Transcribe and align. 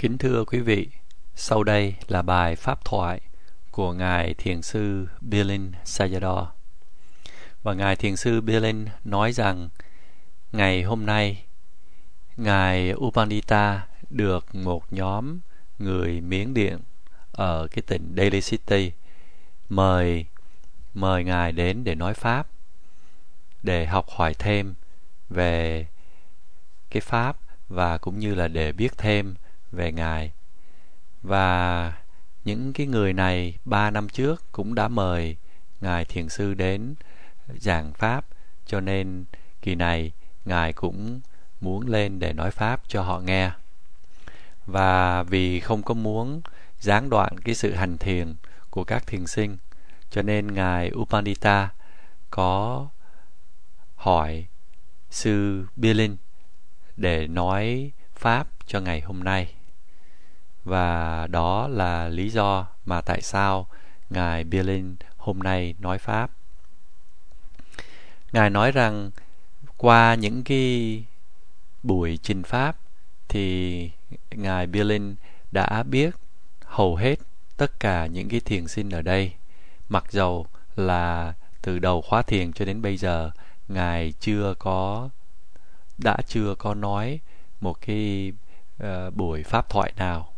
Kính 0.00 0.18
thưa 0.18 0.44
quý 0.44 0.60
vị, 0.60 0.88
sau 1.34 1.62
đây 1.64 1.94
là 2.08 2.22
bài 2.22 2.56
pháp 2.56 2.84
thoại 2.84 3.20
của 3.70 3.92
Ngài 3.92 4.34
Thiền 4.34 4.62
sư 4.62 5.06
Bilin 5.20 5.72
Sayadaw. 5.84 6.46
Và 7.62 7.74
Ngài 7.74 7.96
Thiền 7.96 8.16
sư 8.16 8.40
Bilin 8.40 8.86
nói 9.04 9.32
rằng 9.32 9.68
ngày 10.52 10.82
hôm 10.82 11.06
nay 11.06 11.44
Ngài 12.36 12.94
Upandita 12.94 13.86
được 14.10 14.54
một 14.54 14.92
nhóm 14.92 15.38
người 15.78 16.20
Miến 16.20 16.54
Điện 16.54 16.78
ở 17.32 17.68
cái 17.70 17.82
tỉnh 17.86 18.14
Delhi 18.16 18.40
City 18.40 18.92
mời 19.68 20.26
mời 20.94 21.24
Ngài 21.24 21.52
đến 21.52 21.84
để 21.84 21.94
nói 21.94 22.14
Pháp 22.14 22.48
để 23.62 23.86
học 23.86 24.06
hỏi 24.08 24.34
thêm 24.34 24.74
về 25.30 25.86
cái 26.90 27.00
Pháp 27.00 27.36
và 27.68 27.98
cũng 27.98 28.18
như 28.18 28.34
là 28.34 28.48
để 28.48 28.72
biết 28.72 28.98
thêm 28.98 29.34
về 29.72 29.92
Ngài. 29.92 30.32
Và 31.22 31.92
những 32.44 32.72
cái 32.72 32.86
người 32.86 33.12
này 33.12 33.58
ba 33.64 33.90
năm 33.90 34.08
trước 34.08 34.52
cũng 34.52 34.74
đã 34.74 34.88
mời 34.88 35.36
Ngài 35.80 36.04
Thiền 36.04 36.28
Sư 36.28 36.54
đến 36.54 36.94
giảng 37.60 37.92
Pháp, 37.92 38.24
cho 38.66 38.80
nên 38.80 39.24
kỳ 39.62 39.74
này 39.74 40.12
Ngài 40.44 40.72
cũng 40.72 41.20
muốn 41.60 41.86
lên 41.86 42.18
để 42.18 42.32
nói 42.32 42.50
Pháp 42.50 42.82
cho 42.88 43.02
họ 43.02 43.20
nghe. 43.20 43.50
Và 44.66 45.22
vì 45.22 45.60
không 45.60 45.82
có 45.82 45.94
muốn 45.94 46.40
gián 46.80 47.10
đoạn 47.10 47.38
cái 47.40 47.54
sự 47.54 47.74
hành 47.74 47.98
thiền 47.98 48.34
của 48.70 48.84
các 48.84 49.06
thiền 49.06 49.26
sinh, 49.26 49.56
cho 50.10 50.22
nên 50.22 50.54
Ngài 50.54 50.90
Upanita 50.94 51.68
có 52.30 52.88
hỏi 53.96 54.46
sư 55.10 55.66
Bilin 55.76 56.16
để 56.96 57.26
nói 57.26 57.92
Pháp 58.14 58.48
cho 58.66 58.80
ngày 58.80 59.00
hôm 59.00 59.24
nay. 59.24 59.54
Và 60.64 61.26
đó 61.26 61.68
là 61.68 62.08
lý 62.08 62.30
do 62.30 62.66
mà 62.84 63.00
tại 63.00 63.20
sao 63.22 63.66
Ngài 64.10 64.44
Bilin 64.44 64.96
hôm 65.16 65.38
nay 65.38 65.74
nói 65.78 65.98
Pháp. 65.98 66.30
Ngài 68.32 68.50
nói 68.50 68.72
rằng 68.72 69.10
qua 69.76 70.14
những 70.14 70.44
cái 70.44 71.04
buổi 71.82 72.18
trình 72.22 72.42
Pháp 72.42 72.76
thì 73.28 73.90
Ngài 74.30 74.66
Bilin 74.66 75.14
đã 75.52 75.82
biết 75.82 76.14
hầu 76.64 76.96
hết 76.96 77.14
tất 77.56 77.80
cả 77.80 78.06
những 78.06 78.28
cái 78.28 78.40
thiền 78.40 78.68
sinh 78.68 78.90
ở 78.90 79.02
đây. 79.02 79.32
Mặc 79.88 80.04
dầu 80.10 80.46
là 80.76 81.34
từ 81.62 81.78
đầu 81.78 82.02
khóa 82.02 82.22
thiền 82.22 82.52
cho 82.52 82.64
đến 82.64 82.82
bây 82.82 82.96
giờ 82.96 83.30
Ngài 83.68 84.14
chưa 84.20 84.54
có 84.58 85.08
đã 85.98 86.16
chưa 86.26 86.54
có 86.54 86.74
nói 86.74 87.20
một 87.60 87.80
cái 87.80 88.32
uh, 88.82 89.14
buổi 89.14 89.42
pháp 89.42 89.68
thoại 89.68 89.92
nào 89.96 90.29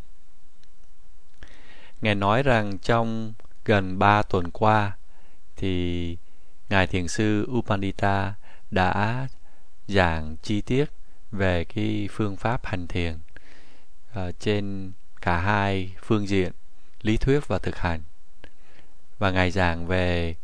nghe 2.03 2.15
nói 2.15 2.43
rằng 2.43 2.79
trong 2.79 3.33
gần 3.65 3.99
3 3.99 4.23
tuần 4.23 4.51
qua 4.51 4.97
thì 5.57 6.17
Ngài 6.69 6.87
Thiền 6.87 7.09
sư 7.09 7.47
Upandita 7.51 8.35
đã 8.71 9.29
giảng 9.89 10.37
chi 10.43 10.61
tiết 10.61 10.85
về 11.33 11.65
cái 11.65 12.09
phương 12.13 12.37
pháp 12.37 12.67
hành 12.67 12.87
thiền 12.87 13.19
uh, 14.11 14.35
trên 14.39 14.93
cả 15.21 15.41
hai 15.41 15.95
phương 16.03 16.29
diện 16.29 16.53
lý 17.03 17.17
thuyết 17.17 17.49
và 17.49 17.59
thực 17.59 17.77
hành. 17.77 18.01
Và 19.19 19.31
ngài 19.31 19.51
giảng 19.51 19.87
về 19.87 20.35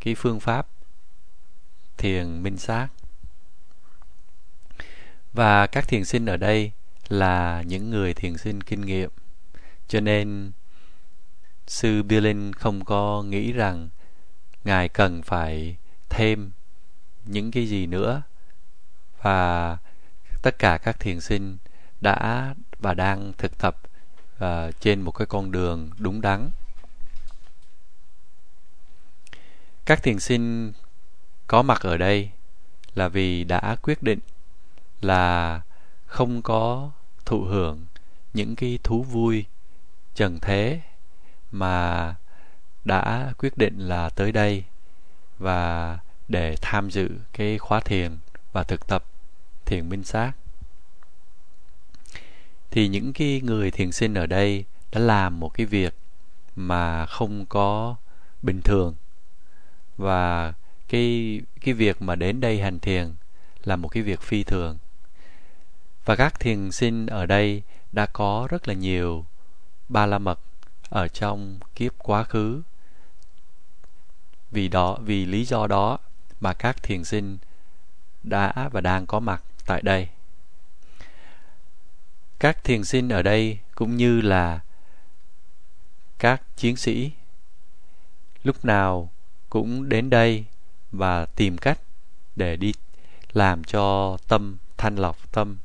cái 0.00 0.14
phương 0.14 0.40
pháp 0.40 0.66
thiền 1.96 2.42
minh 2.42 2.58
sát. 2.58 2.88
Và 5.32 5.66
các 5.66 5.88
thiền 5.88 6.04
sinh 6.04 6.26
ở 6.26 6.36
đây 6.36 6.72
là 7.08 7.62
những 7.66 7.90
người 7.90 8.14
thiền 8.14 8.38
sinh 8.38 8.60
kinh 8.60 8.80
nghiệm 8.80 9.10
cho 9.88 10.00
nên 10.00 10.52
sư 11.70 12.02
Bilin 12.02 12.52
không 12.52 12.84
có 12.84 13.22
nghĩ 13.22 13.52
rằng 13.52 13.88
ngài 14.64 14.88
cần 14.88 15.22
phải 15.22 15.76
thêm 16.08 16.50
những 17.24 17.50
cái 17.50 17.66
gì 17.66 17.86
nữa. 17.86 18.22
Và 19.22 19.78
tất 20.42 20.58
cả 20.58 20.78
các 20.78 21.00
thiền 21.00 21.20
sinh 21.20 21.58
đã 22.00 22.54
và 22.78 22.94
đang 22.94 23.32
thực 23.38 23.58
tập 23.58 23.76
uh, 24.36 24.80
trên 24.80 25.00
một 25.00 25.10
cái 25.10 25.26
con 25.26 25.52
đường 25.52 25.90
đúng 25.98 26.20
đắn. 26.20 26.50
Các 29.86 30.02
thiền 30.02 30.20
sinh 30.20 30.72
có 31.46 31.62
mặt 31.62 31.80
ở 31.82 31.96
đây 31.96 32.30
là 32.94 33.08
vì 33.08 33.44
đã 33.44 33.76
quyết 33.82 34.02
định 34.02 34.20
là 35.00 35.60
không 36.06 36.42
có 36.42 36.90
thụ 37.24 37.44
hưởng 37.44 37.84
những 38.34 38.56
cái 38.56 38.78
thú 38.82 39.02
vui 39.02 39.44
trần 40.14 40.40
thế 40.40 40.80
mà 41.52 42.14
đã 42.84 43.32
quyết 43.38 43.58
định 43.58 43.78
là 43.78 44.08
tới 44.08 44.32
đây 44.32 44.64
và 45.38 45.98
để 46.28 46.56
tham 46.60 46.90
dự 46.90 47.10
cái 47.32 47.58
khóa 47.58 47.80
thiền 47.80 48.18
và 48.52 48.62
thực 48.62 48.86
tập 48.86 49.04
thiền 49.64 49.88
minh 49.88 50.04
sát. 50.04 50.32
Thì 52.70 52.88
những 52.88 53.12
cái 53.12 53.40
người 53.44 53.70
thiền 53.70 53.92
sinh 53.92 54.14
ở 54.14 54.26
đây 54.26 54.64
đã 54.92 55.00
làm 55.00 55.40
một 55.40 55.48
cái 55.54 55.66
việc 55.66 55.94
mà 56.56 57.06
không 57.06 57.46
có 57.46 57.96
bình 58.42 58.62
thường. 58.62 58.94
Và 59.96 60.52
cái 60.88 61.40
cái 61.60 61.74
việc 61.74 62.02
mà 62.02 62.14
đến 62.14 62.40
đây 62.40 62.60
hành 62.60 62.78
thiền 62.78 63.14
là 63.64 63.76
một 63.76 63.88
cái 63.88 64.02
việc 64.02 64.20
phi 64.20 64.42
thường. 64.42 64.78
Và 66.04 66.16
các 66.16 66.40
thiền 66.40 66.72
sinh 66.72 67.06
ở 67.06 67.26
đây 67.26 67.62
đã 67.92 68.06
có 68.06 68.46
rất 68.50 68.68
là 68.68 68.74
nhiều 68.74 69.24
ba 69.88 70.06
la 70.06 70.18
mật 70.18 70.40
ở 70.90 71.08
trong 71.08 71.58
kiếp 71.74 71.92
quá 71.98 72.24
khứ 72.24 72.62
vì 74.50 74.68
đó, 74.68 74.98
vì 75.02 75.26
lý 75.26 75.44
do 75.44 75.66
đó 75.66 75.98
mà 76.40 76.52
các 76.52 76.82
thiền 76.82 77.04
sinh 77.04 77.38
đã 78.22 78.68
và 78.72 78.80
đang 78.80 79.06
có 79.06 79.20
mặt 79.20 79.42
tại 79.66 79.82
đây 79.82 80.08
các 82.40 82.64
thiền 82.64 82.84
sinh 82.84 83.08
ở 83.08 83.22
đây 83.22 83.58
cũng 83.74 83.96
như 83.96 84.20
là 84.20 84.60
các 86.18 86.42
chiến 86.56 86.76
sĩ 86.76 87.12
lúc 88.42 88.64
nào 88.64 89.10
cũng 89.50 89.88
đến 89.88 90.10
đây 90.10 90.44
và 90.92 91.26
tìm 91.26 91.58
cách 91.58 91.78
để 92.36 92.56
đi 92.56 92.72
làm 93.32 93.64
cho 93.64 94.16
tâm 94.28 94.56
thanh 94.76 94.96
lọc, 94.96 95.32
tâm 95.32 95.58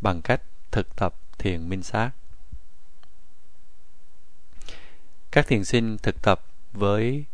bằng 0.00 0.22
cách 0.22 0.42
thực 0.70 0.96
tập 0.96 1.14
thiền 1.38 1.68
minh 1.68 1.82
sát. 1.82 2.10
Các 5.32 5.46
thiền 5.46 5.64
sinh 5.64 5.98
thực 5.98 6.22
tập 6.22 6.40
với 6.72 7.24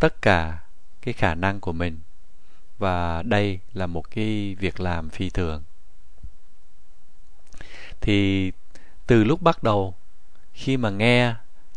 tất 0.00 0.22
cả 0.22 0.58
cái 1.02 1.14
khả 1.14 1.34
năng 1.34 1.60
của 1.60 1.72
mình 1.72 1.98
và 2.78 3.22
đây 3.22 3.58
là 3.72 3.86
một 3.86 4.10
cái 4.10 4.56
việc 4.58 4.80
làm 4.80 5.10
phi 5.10 5.30
thường. 5.30 5.62
Thì 8.00 8.52
từ 9.06 9.24
lúc 9.24 9.42
bắt 9.42 9.62
đầu, 9.62 9.94
khi 10.52 10.76
mà 10.76 10.90
nghe 10.90 11.34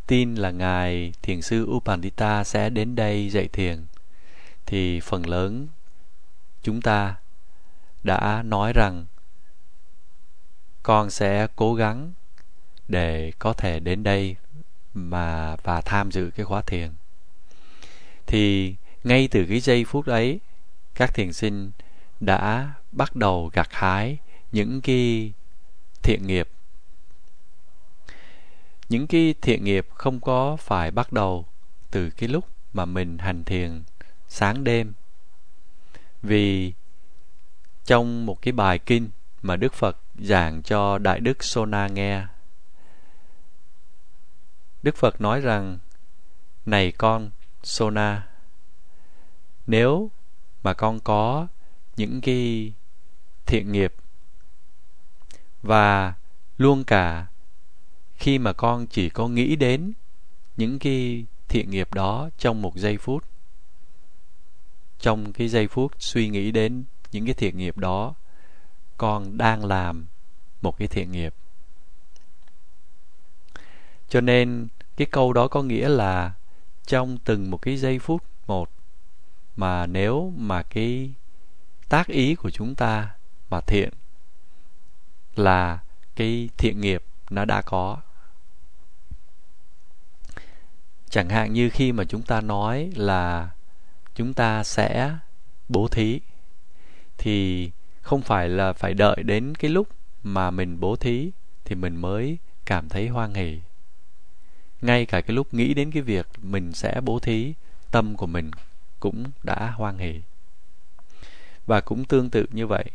tin 0.08 0.36
là 0.36 0.52
ngài 0.52 1.14
thiền 1.22 1.42
sư 1.42 1.66
Upandita 1.70 2.44
sẽ 2.44 2.70
đến 2.70 2.96
đây 2.96 3.30
dạy 3.30 3.48
thiền, 3.48 3.86
thì 4.66 5.00
phần 5.00 5.30
lớn 5.30 5.68
chúng 6.62 6.82
ta 6.82 7.16
đã 8.04 8.44
nói 8.46 8.74
rằng 8.74 9.06
con 10.84 11.10
sẽ 11.10 11.48
cố 11.56 11.76
gắng 11.76 12.14
để 12.88 13.32
có 13.40 13.54
thể 13.54 13.80
đến 13.80 14.04
đây 14.04 14.36
mà, 14.94 15.56
và 15.64 15.82
tham 15.82 16.12
dự 16.12 16.32
cái 16.36 16.46
khóa 16.46 16.62
thiền 16.62 16.92
thì 18.28 18.76
ngay 19.04 19.28
từ 19.32 19.46
cái 19.50 19.60
giây 19.60 19.86
phút 19.86 20.06
ấy, 20.06 20.40
các 20.96 21.14
thiền 21.14 21.34
sinh 21.34 21.72
đã 22.20 22.74
bắt 22.92 23.16
đầu 23.16 23.50
gặt 23.54 23.68
hái 23.72 24.18
những 24.52 24.82
cái 24.82 25.34
thiện 26.04 26.28
nghiệp 26.28 26.50
những 28.90 29.08
cái 29.08 29.36
thiện 29.42 29.64
nghiệp 29.64 29.88
không 29.94 30.20
có 30.20 30.56
phải 30.56 30.92
bắt 30.92 31.14
đầu 31.14 31.46
từ 31.92 32.10
cái 32.10 32.30
lúc 32.30 32.48
mà 32.74 32.86
mình 32.86 33.18
hành 33.18 33.44
thiền 33.44 33.84
sáng 34.28 34.64
đêm 34.64 34.94
vì 36.22 36.74
trong 37.86 38.26
một 38.26 38.42
cái 38.42 38.52
bài 38.52 38.80
kinh 38.80 39.10
mà 39.42 39.56
Đức 39.56 39.74
Phật 39.74 39.98
giảng 40.20 40.64
cho 40.64 40.98
Đại 40.98 41.20
Đức 41.20 41.44
Sona 41.44 41.88
nghe. 41.88 42.26
Đức 44.84 44.96
Phật 44.96 45.22
nói 45.22 45.42
rằng, 45.42 45.80
Này 46.66 46.92
con 46.92 47.30
Sona, 47.64 48.28
nếu 49.68 50.12
mà 50.64 50.74
con 50.74 51.00
có 51.00 51.48
những 51.98 52.22
cái 52.22 52.74
thiện 53.46 53.72
nghiệp 53.72 53.94
và 55.62 56.14
luôn 56.58 56.84
cả 56.84 57.28
khi 58.16 58.38
mà 58.38 58.54
con 58.54 58.88
chỉ 58.88 59.10
có 59.10 59.28
nghĩ 59.28 59.56
đến 59.56 59.94
những 60.58 60.80
cái 60.80 61.26
thiện 61.48 61.72
nghiệp 61.72 61.94
đó 61.94 62.30
trong 62.38 62.62
một 62.62 62.76
giây 62.76 62.98
phút 62.98 63.24
trong 65.00 65.34
cái 65.34 65.48
giây 65.48 65.68
phút 65.68 65.92
suy 66.00 66.30
nghĩ 66.30 66.52
đến 66.52 66.84
những 67.12 67.26
cái 67.26 67.34
thiện 67.34 67.58
nghiệp 67.58 67.78
đó 67.78 68.14
con 68.98 69.38
đang 69.38 69.66
làm 69.66 70.06
một 70.62 70.78
cái 70.78 70.88
thiện 70.88 71.12
nghiệp 71.12 71.34
cho 74.14 74.22
nên, 74.22 74.68
cái 74.98 75.08
câu 75.12 75.34
đó 75.34 75.48
có 75.48 75.64
nghĩa 75.64 75.90
là 75.90 76.34
trong 76.86 77.18
từng 77.18 77.52
một 77.52 77.58
cái 77.58 77.78
giây 77.78 78.00
phút 78.00 78.24
một, 78.48 78.70
mà 79.56 79.86
nếu 79.86 80.34
mà 80.38 80.64
cái 80.64 81.14
tác 81.90 82.08
ý 82.08 82.36
của 82.36 82.50
chúng 82.50 82.76
ta 82.76 83.10
mà 83.50 83.62
thiện 83.62 83.90
là 85.36 85.80
cái 86.16 86.50
thiện 86.58 86.82
nghiệp 86.82 87.04
nó 87.30 87.46
đã 87.46 87.62
có. 87.62 87.98
Chẳng 91.10 91.30
hạn 91.30 91.54
như 91.54 91.70
khi 91.70 91.92
mà 91.92 92.04
chúng 92.04 92.22
ta 92.22 92.42
nói 92.42 92.92
là 92.96 93.50
chúng 94.16 94.34
ta 94.34 94.64
sẽ 94.64 95.18
bố 95.70 95.88
thí, 95.88 96.20
thì 97.18 97.72
không 98.02 98.22
phải 98.22 98.50
là 98.50 98.74
phải 98.74 98.94
đợi 98.94 99.24
đến 99.24 99.56
cái 99.56 99.72
lúc 99.72 99.88
mà 100.24 100.52
mình 100.52 100.80
bố 100.80 100.96
thí 100.96 101.32
thì 101.66 101.76
mình 101.76 101.96
mới 101.96 102.38
cảm 102.66 102.90
thấy 102.90 103.08
hoan 103.08 103.34
hỷ 103.34 103.60
ngay 104.84 105.06
cả 105.06 105.22
cái 105.22 105.36
lúc 105.36 105.54
nghĩ 105.54 105.74
đến 105.74 105.92
cái 105.92 106.02
việc 106.02 106.28
mình 106.42 106.74
sẽ 106.74 107.02
bố 107.02 107.20
thí, 107.20 107.54
tâm 107.92 108.16
của 108.16 108.28
mình 108.28 108.52
cũng 109.00 109.24
đã 109.44 109.72
hoan 109.76 109.98
hỷ. 109.98 110.22
Và 111.66 111.82
cũng 111.82 112.06
tương 112.06 112.30
tự 112.30 112.46
như 112.52 112.68
vậy, 112.68 112.86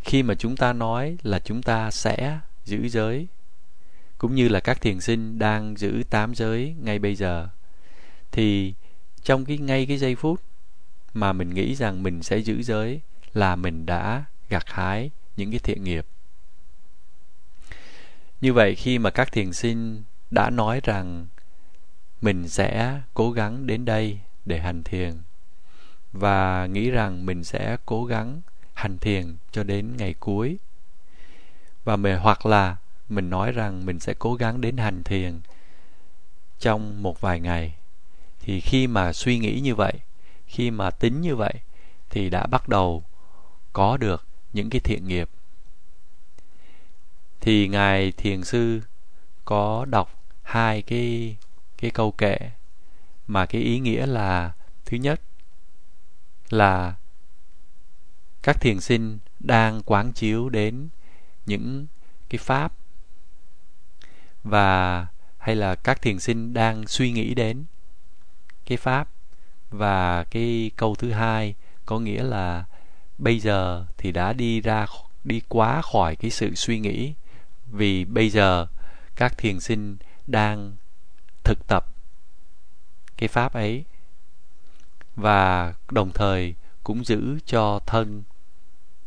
khi 0.00 0.22
mà 0.22 0.34
chúng 0.34 0.56
ta 0.56 0.72
nói 0.72 1.16
là 1.22 1.38
chúng 1.38 1.62
ta 1.62 1.90
sẽ 1.90 2.38
giữ 2.64 2.88
giới, 2.88 3.26
cũng 4.18 4.34
như 4.34 4.48
là 4.48 4.60
các 4.60 4.80
thiền 4.80 5.00
sinh 5.00 5.38
đang 5.38 5.76
giữ 5.76 6.02
tám 6.10 6.34
giới 6.34 6.74
ngay 6.82 6.98
bây 6.98 7.14
giờ, 7.14 7.48
thì 8.32 8.74
trong 9.22 9.44
cái 9.44 9.58
ngay 9.58 9.86
cái 9.86 9.98
giây 9.98 10.14
phút 10.14 10.40
mà 11.14 11.32
mình 11.32 11.54
nghĩ 11.54 11.74
rằng 11.74 12.02
mình 12.02 12.22
sẽ 12.22 12.38
giữ 12.38 12.62
giới 12.62 13.00
là 13.34 13.56
mình 13.56 13.86
đã 13.86 14.24
gặt 14.48 14.64
hái 14.66 15.10
những 15.36 15.50
cái 15.50 15.58
thiện 15.58 15.84
nghiệp. 15.84 16.06
Như 18.40 18.52
vậy 18.52 18.74
khi 18.74 18.98
mà 18.98 19.10
các 19.10 19.32
thiền 19.32 19.52
sinh 19.52 20.02
đã 20.30 20.50
nói 20.50 20.80
rằng, 20.84 21.26
mình 22.20 22.48
sẽ 22.48 23.00
cố 23.14 23.32
gắng 23.32 23.66
đến 23.66 23.84
đây 23.84 24.18
để 24.44 24.58
hành 24.58 24.82
thiền, 24.82 25.14
và 26.12 26.66
nghĩ 26.66 26.90
rằng 26.90 27.26
mình 27.26 27.44
sẽ 27.44 27.76
cố 27.86 28.04
gắng 28.04 28.40
hành 28.74 28.98
thiền 28.98 29.36
cho 29.50 29.64
đến 29.64 29.96
ngày 29.96 30.14
cuối. 30.20 30.58
Và 31.84 31.96
mình 31.96 32.18
hoặc 32.18 32.46
là 32.46 32.76
mình 33.08 33.30
nói 33.30 33.52
rằng 33.52 33.86
mình 33.86 34.00
sẽ 34.00 34.14
cố 34.18 34.34
gắng 34.34 34.60
đến 34.60 34.76
hành 34.76 35.02
thiền 35.02 35.40
trong 36.58 37.02
một 37.02 37.20
vài 37.20 37.40
ngày. 37.40 37.74
Thì 38.40 38.60
khi 38.60 38.86
mà 38.86 39.12
suy 39.12 39.38
nghĩ 39.38 39.60
như 39.60 39.74
vậy, 39.74 39.92
khi 40.46 40.70
mà 40.70 40.90
tính 40.90 41.20
như 41.20 41.36
vậy, 41.36 41.54
thì 42.10 42.30
đã 42.30 42.46
bắt 42.46 42.68
đầu 42.68 43.04
có 43.72 43.96
được 43.96 44.26
những 44.52 44.70
cái 44.70 44.80
thiện 44.80 45.08
nghiệp. 45.08 45.30
Thì 47.40 47.68
ngài 47.68 48.12
thiền 48.12 48.44
sư 48.44 48.80
có 49.44 49.84
đọc 49.84 50.19
hai 50.50 50.82
cái 50.82 51.36
cái 51.78 51.90
câu 51.90 52.10
kệ 52.12 52.38
mà 53.26 53.46
cái 53.46 53.62
ý 53.62 53.78
nghĩa 53.78 54.06
là, 54.06 54.52
thứ 54.84 54.96
nhất 54.96 55.20
là 56.48 56.94
các 58.42 58.60
thiền 58.60 58.80
sinh 58.80 59.18
đang 59.40 59.82
quán 59.82 60.12
chiếu 60.12 60.48
đến 60.48 60.88
những 61.46 61.86
cái 62.28 62.38
pháp 62.38 62.72
và, 64.44 65.06
hay 65.38 65.56
là 65.56 65.74
các 65.74 66.02
thiền 66.02 66.20
sinh 66.20 66.54
đang 66.54 66.86
suy 66.86 67.12
nghĩ 67.12 67.34
đến 67.34 67.64
cái 68.66 68.78
pháp. 68.78 69.08
Và 69.70 70.24
cái 70.24 70.70
câu 70.76 70.94
thứ 70.94 71.10
hai 71.10 71.54
có 71.86 71.98
nghĩa 71.98 72.22
là 72.22 72.64
bây 73.18 73.40
giờ 73.40 73.86
thì 73.98 74.12
đã 74.12 74.32
đi 74.32 74.60
ra, 74.60 74.86
đi 75.24 75.40
quá 75.48 75.82
khỏi 75.82 76.16
cái 76.16 76.30
sự 76.30 76.54
suy 76.54 76.78
nghĩ 76.78 77.14
vì 77.70 78.04
bây 78.04 78.30
giờ 78.30 78.66
các 79.16 79.38
thiền 79.38 79.60
sinh 79.60 79.96
đang 80.26 80.76
thực 81.44 81.66
tập 81.66 81.86
cái 83.16 83.28
pháp 83.28 83.52
ấy 83.52 83.84
và 85.16 85.74
đồng 85.90 86.12
thời 86.12 86.54
cũng 86.84 87.04
giữ 87.04 87.38
cho 87.46 87.80
thân 87.86 88.22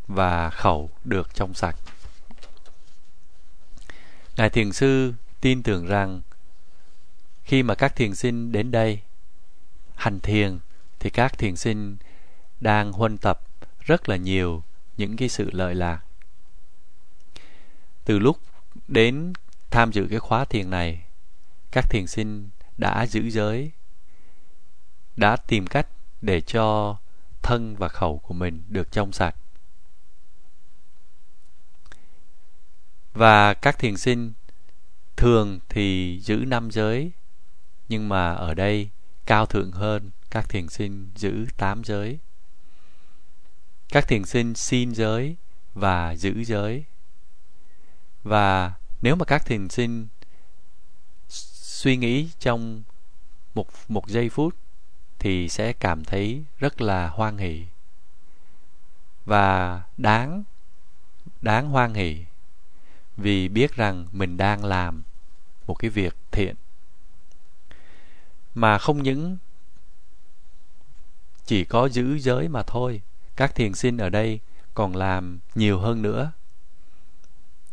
và 0.08 0.50
khẩu 0.50 0.90
được 1.04 1.34
trong 1.34 1.54
sạch. 1.54 1.76
Ngài 4.38 4.50
thiền 4.50 4.74
sư 4.74 5.14
tin 5.42 5.64
tưởng 5.64 5.88
rằng 5.88 6.22
khi 7.44 7.64
mà 7.64 7.76
các 7.76 7.96
thiền 7.96 8.16
sinh 8.16 8.52
đến 8.52 8.72
đây 8.72 9.00
hành 9.96 10.20
thiền 10.20 10.60
thì 11.00 11.10
các 11.10 11.38
thiền 11.38 11.56
sinh 11.56 11.98
đang 12.60 12.92
huân 12.92 13.18
tập 13.18 13.42
rất 13.80 14.10
là 14.10 14.16
nhiều 14.16 14.64
những 14.98 15.18
cái 15.18 15.30
sự 15.30 15.50
lợi 15.52 15.76
lạc. 15.76 16.00
Từ 18.06 18.20
lúc 18.20 18.38
đến 18.88 19.34
tham 19.74 19.92
dự 19.92 20.08
cái 20.10 20.20
khóa 20.20 20.46
thiền 20.46 20.70
này, 20.70 21.06
các 21.72 21.90
thiền 21.90 22.08
sinh 22.08 22.50
đã 22.78 23.06
giữ 23.06 23.30
giới, 23.30 23.72
đã 25.16 25.36
tìm 25.36 25.68
cách 25.68 25.88
để 26.22 26.42
cho 26.42 26.98
thân 27.42 27.76
và 27.76 27.88
khẩu 27.88 28.18
của 28.18 28.34
mình 28.34 28.64
được 28.68 28.92
trong 28.92 29.12
sạch. 29.12 29.36
Và 33.14 33.54
các 33.54 33.80
thiền 33.80 33.98
sinh 33.98 34.34
thường 35.18 35.60
thì 35.70 36.20
giữ 36.24 36.36
năm 36.48 36.72
giới, 36.72 37.12
nhưng 37.90 38.10
mà 38.10 38.34
ở 38.34 38.54
đây 38.54 38.90
cao 39.26 39.46
thượng 39.46 39.72
hơn 39.72 40.12
các 40.32 40.50
thiền 40.50 40.70
sinh 40.70 41.12
giữ 41.16 41.46
tám 41.58 41.84
giới. 41.84 42.20
Các 43.90 44.08
thiền 44.08 44.26
sinh 44.26 44.56
xin 44.56 44.96
giới 44.96 45.36
và 45.74 46.16
giữ 46.16 46.44
giới. 46.44 46.86
Và 48.24 48.74
nếu 49.04 49.16
mà 49.16 49.26
các 49.26 49.46
thiền 49.46 49.70
sinh 49.70 50.08
suy 51.30 51.98
nghĩ 51.98 52.30
trong 52.40 52.84
một 53.54 53.68
một 53.88 54.08
giây 54.08 54.30
phút 54.30 54.56
thì 55.20 55.50
sẽ 55.50 55.74
cảm 55.74 56.04
thấy 56.04 56.44
rất 56.60 56.82
là 56.82 57.08
hoan 57.08 57.38
hỷ. 57.38 57.66
Và 59.26 59.82
đáng 59.98 60.44
đáng 61.42 61.70
hoan 61.70 61.94
hỷ 61.94 62.26
vì 63.18 63.48
biết 63.48 63.76
rằng 63.76 64.08
mình 64.12 64.38
đang 64.38 64.66
làm 64.66 65.04
một 65.68 65.74
cái 65.74 65.90
việc 65.90 66.16
thiện. 66.32 66.56
Mà 68.56 68.78
không 68.78 69.04
những 69.04 69.38
chỉ 71.46 71.66
có 71.66 71.90
giữ 71.90 72.20
giới 72.20 72.48
mà 72.48 72.64
thôi, 72.64 73.02
các 73.36 73.56
thiền 73.56 73.74
sinh 73.74 73.98
ở 73.98 74.10
đây 74.10 74.40
còn 74.74 74.96
làm 74.96 75.40
nhiều 75.56 75.80
hơn 75.80 76.02
nữa. 76.02 76.32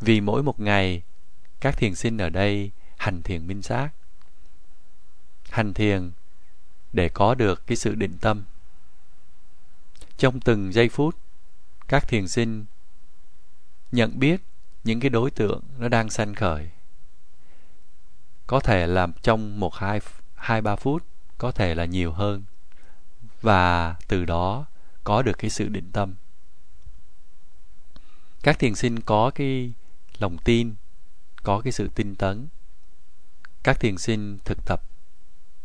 Vì 0.01 0.21
mỗi 0.21 0.43
một 0.43 0.61
ngày 0.61 1.03
các 1.61 1.77
thiền 1.77 1.95
sinh 1.95 2.19
ở 2.19 2.29
đây 2.29 2.71
hành 2.97 3.23
thiền 3.23 3.47
minh 3.47 3.63
sát 3.63 3.91
hành 5.51 5.75
thiền 5.75 6.11
để 6.93 7.09
có 7.09 7.35
được 7.35 7.67
cái 7.67 7.77
sự 7.77 7.95
định 7.95 8.19
tâm. 8.21 8.45
Trong 10.17 10.41
từng 10.41 10.73
giây 10.73 10.89
phút, 10.89 11.17
các 11.89 12.09
thiền 12.09 12.29
sinh 12.29 12.65
nhận 13.93 14.19
biết 14.19 14.41
những 14.85 15.01
cái 15.01 15.11
đối 15.11 15.31
tượng 15.31 15.63
nó 15.79 15.89
đang 15.89 16.11
sanh 16.11 16.35
khởi. 16.35 16.71
Có 18.47 18.61
thể 18.61 18.87
là 18.87 19.07
trong 19.23 19.61
một, 19.61 19.75
hai 19.75 20.01
hai, 20.35 20.63
ba 20.63 20.77
phút, 20.77 21.05
có 21.39 21.53
thể 21.53 21.75
là 21.75 21.85
nhiều 21.85 22.13
hơn. 22.13 22.45
Và 23.41 23.97
từ 24.09 24.25
đó 24.25 24.67
có 25.05 25.23
được 25.23 25.39
cái 25.39 25.51
sự 25.51 25.69
định 25.69 25.91
tâm. 25.93 26.15
Các 28.43 28.59
thiền 28.59 28.75
sinh 28.75 29.01
có 29.01 29.31
cái 29.35 29.73
lòng 30.19 30.39
tin 30.39 30.75
có 31.43 31.61
cái 31.61 31.73
sự 31.73 31.89
tinh 31.95 32.15
tấn. 32.15 32.49
Các 33.63 33.81
thiền 33.81 33.99
sinh 33.99 34.39
thực 34.45 34.65
tập 34.65 34.83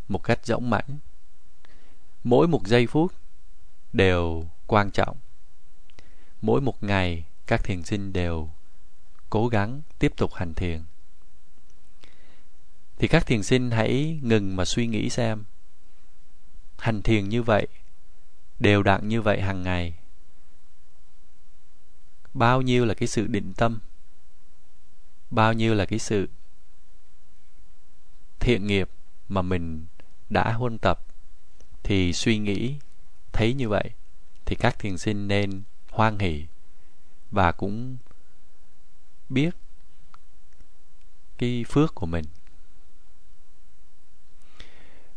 một 0.07 0.23
cách 0.23 0.45
rỗng 0.45 0.69
mãnh. 0.69 0.97
Mỗi 2.23 2.47
một 2.47 2.67
giây 2.67 2.87
phút 2.87 3.13
đều 3.93 4.45
quan 4.67 4.91
trọng. 4.91 5.17
Mỗi 6.41 6.61
một 6.61 6.83
ngày, 6.83 7.25
các 7.47 7.63
thiền 7.63 7.83
sinh 7.83 8.13
đều 8.13 8.49
cố 9.29 9.47
gắng 9.47 9.81
tiếp 9.99 10.13
tục 10.17 10.33
hành 10.33 10.53
thiền. 10.53 10.83
Thì 12.97 13.07
các 13.07 13.25
thiền 13.25 13.43
sinh 13.43 13.71
hãy 13.71 14.19
ngừng 14.23 14.55
mà 14.55 14.65
suy 14.65 14.87
nghĩ 14.87 15.09
xem. 15.09 15.43
Hành 16.77 17.01
thiền 17.01 17.29
như 17.29 17.43
vậy, 17.43 17.67
đều 18.59 18.83
đặn 18.83 19.07
như 19.07 19.21
vậy 19.21 19.41
hàng 19.41 19.63
ngày, 19.63 19.93
bao 22.33 22.61
nhiêu 22.61 22.85
là 22.85 22.93
cái 22.93 23.07
sự 23.07 23.27
định 23.27 23.53
tâm? 23.53 23.79
Bao 25.29 25.53
nhiêu 25.53 25.75
là 25.75 25.85
cái 25.85 25.99
sự 25.99 26.29
thiện 28.39 28.67
nghiệp 28.67 28.89
mà 29.29 29.41
mình 29.41 29.85
đã 30.29 30.53
huân 30.53 30.77
tập, 30.77 30.99
thì 31.83 32.13
suy 32.13 32.37
nghĩ 32.37 32.75
thấy 33.31 33.53
như 33.53 33.69
vậy, 33.69 33.89
thì 34.45 34.55
các 34.55 34.79
thiền 34.79 34.97
sinh 34.97 35.27
nên 35.27 35.63
hoan 35.89 36.19
hỷ 36.19 36.45
và 37.31 37.51
cũng 37.51 37.97
biết 39.29 39.55
cái 41.37 41.65
phước 41.69 41.95
của 41.95 42.05
mình. 42.05 42.25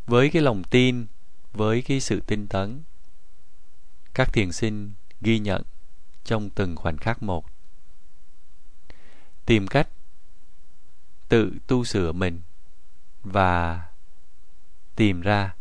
Với 0.07 0.31
cái 0.31 0.43
lòng 0.43 0.65
tin, 0.65 1.07
với 1.53 1.83
cái 1.83 2.01
sự 2.01 2.21
tinh 2.27 2.47
tấn, 2.47 2.83
các 4.15 4.33
thiền 4.33 4.53
sinh 4.53 4.93
ghi 5.21 5.39
nhận 5.39 5.63
trong 6.25 6.51
từng 6.51 6.77
khoảnh 6.77 6.97
khắc 6.97 7.23
một. 7.23 7.47
Tìm 9.47 9.67
cách 9.67 9.89
tự 11.29 11.53
tu 11.67 11.85
sửa 11.85 12.13
mình 12.13 12.41
và 13.25 13.83
tìm 14.97 15.21
ra 15.21 15.55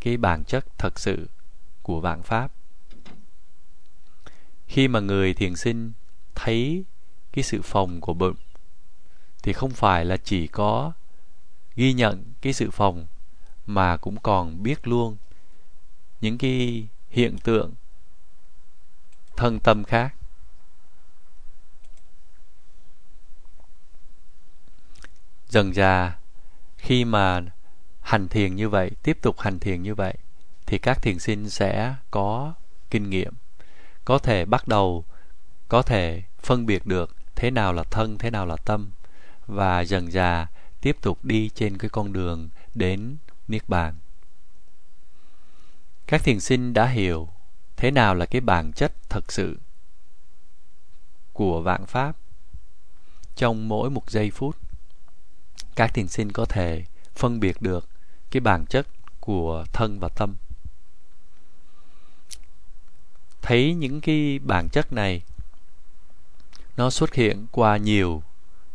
cái 0.00 0.16
bản 0.16 0.44
chất 0.44 0.78
thật 0.78 0.98
sự 0.98 1.28
của 1.82 2.00
vạn 2.00 2.22
pháp. 2.22 2.52
Khi 4.66 4.88
mà 4.88 5.00
người 5.00 5.34
thiền 5.34 5.56
sinh 5.56 5.92
thấy 6.34 6.84
cái 7.32 7.42
sự 7.42 7.62
phòng 7.62 8.00
của 8.00 8.14
bụng, 8.14 8.36
thì 9.42 9.52
không 9.52 9.70
phải 9.70 10.04
là 10.04 10.16
chỉ 10.16 10.46
có 10.46 10.92
ghi 11.76 11.92
nhận 11.92 12.24
cái 12.40 12.52
sự 12.52 12.70
phòng 12.70 13.06
mà 13.66 13.96
cũng 13.96 14.16
còn 14.22 14.62
biết 14.62 14.88
luôn 14.88 15.16
những 16.20 16.38
cái 16.38 16.88
hiện 17.10 17.38
tượng 17.38 17.74
thân 19.36 19.60
tâm 19.60 19.84
khác. 19.84 20.15
Dần 25.56 25.74
dà, 25.74 26.18
khi 26.78 27.04
mà 27.04 27.40
hành 28.00 28.28
thiền 28.28 28.56
như 28.56 28.68
vậy, 28.68 28.90
tiếp 29.02 29.18
tục 29.22 29.40
hành 29.40 29.58
thiền 29.58 29.82
như 29.82 29.94
vậy, 29.94 30.14
thì 30.66 30.78
các 30.78 31.02
thiền 31.02 31.18
sinh 31.18 31.50
sẽ 31.50 31.94
có 32.10 32.54
kinh 32.90 33.10
nghiệm, 33.10 33.32
có 34.04 34.18
thể 34.18 34.44
bắt 34.44 34.68
đầu, 34.68 35.04
có 35.68 35.82
thể 35.82 36.22
phân 36.40 36.66
biệt 36.66 36.86
được 36.86 37.16
thế 37.34 37.50
nào 37.50 37.72
là 37.72 37.82
thân, 37.82 38.18
thế 38.18 38.30
nào 38.30 38.46
là 38.46 38.56
tâm, 38.56 38.90
và 39.46 39.80
dần 39.80 40.10
dà 40.10 40.46
tiếp 40.80 40.96
tục 41.02 41.24
đi 41.24 41.50
trên 41.54 41.78
cái 41.78 41.90
con 41.90 42.12
đường 42.12 42.48
đến 42.74 43.16
niết 43.48 43.68
bàn. 43.68 43.94
Các 46.06 46.24
thiền 46.24 46.40
sinh 46.40 46.74
đã 46.74 46.86
hiểu 46.86 47.28
thế 47.76 47.90
nào 47.90 48.14
là 48.14 48.26
cái 48.26 48.40
bản 48.40 48.72
chất 48.72 48.92
thật 49.08 49.32
sự 49.32 49.58
của 51.32 51.60
vạn 51.60 51.86
pháp 51.86 52.16
trong 53.36 53.68
mỗi 53.68 53.90
một 53.90 54.10
giây 54.10 54.30
phút 54.30 54.65
các 55.76 55.94
thiền 55.94 56.08
sinh 56.08 56.32
có 56.32 56.44
thể 56.44 56.84
phân 57.14 57.40
biệt 57.40 57.62
được 57.62 57.88
cái 58.30 58.40
bản 58.40 58.66
chất 58.66 58.86
của 59.20 59.64
thân 59.72 59.98
và 60.00 60.08
tâm. 60.08 60.36
Thấy 63.42 63.74
những 63.74 64.00
cái 64.00 64.38
bản 64.38 64.68
chất 64.68 64.92
này, 64.92 65.22
nó 66.76 66.90
xuất 66.90 67.14
hiện 67.14 67.46
qua 67.52 67.76
nhiều 67.76 68.22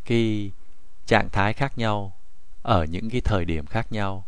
cái 0.05 0.51
trạng 1.05 1.29
thái 1.29 1.53
khác 1.53 1.77
nhau, 1.77 2.13
ở 2.61 2.85
những 2.85 3.09
cái 3.09 3.21
thời 3.21 3.45
điểm 3.45 3.65
khác 3.65 3.91
nhau. 3.91 4.25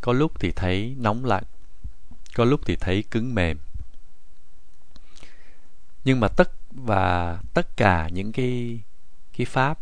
Có 0.00 0.12
lúc 0.12 0.40
thì 0.40 0.52
thấy 0.52 0.94
nóng 0.98 1.24
lạnh, 1.24 1.44
có 2.34 2.44
lúc 2.44 2.60
thì 2.66 2.76
thấy 2.76 3.04
cứng 3.10 3.34
mềm. 3.34 3.58
Nhưng 6.04 6.20
mà 6.20 6.28
tất 6.28 6.50
và 6.70 7.38
tất 7.54 7.76
cả 7.76 8.08
những 8.08 8.32
cái 8.32 8.80
cái 9.36 9.46
pháp 9.46 9.78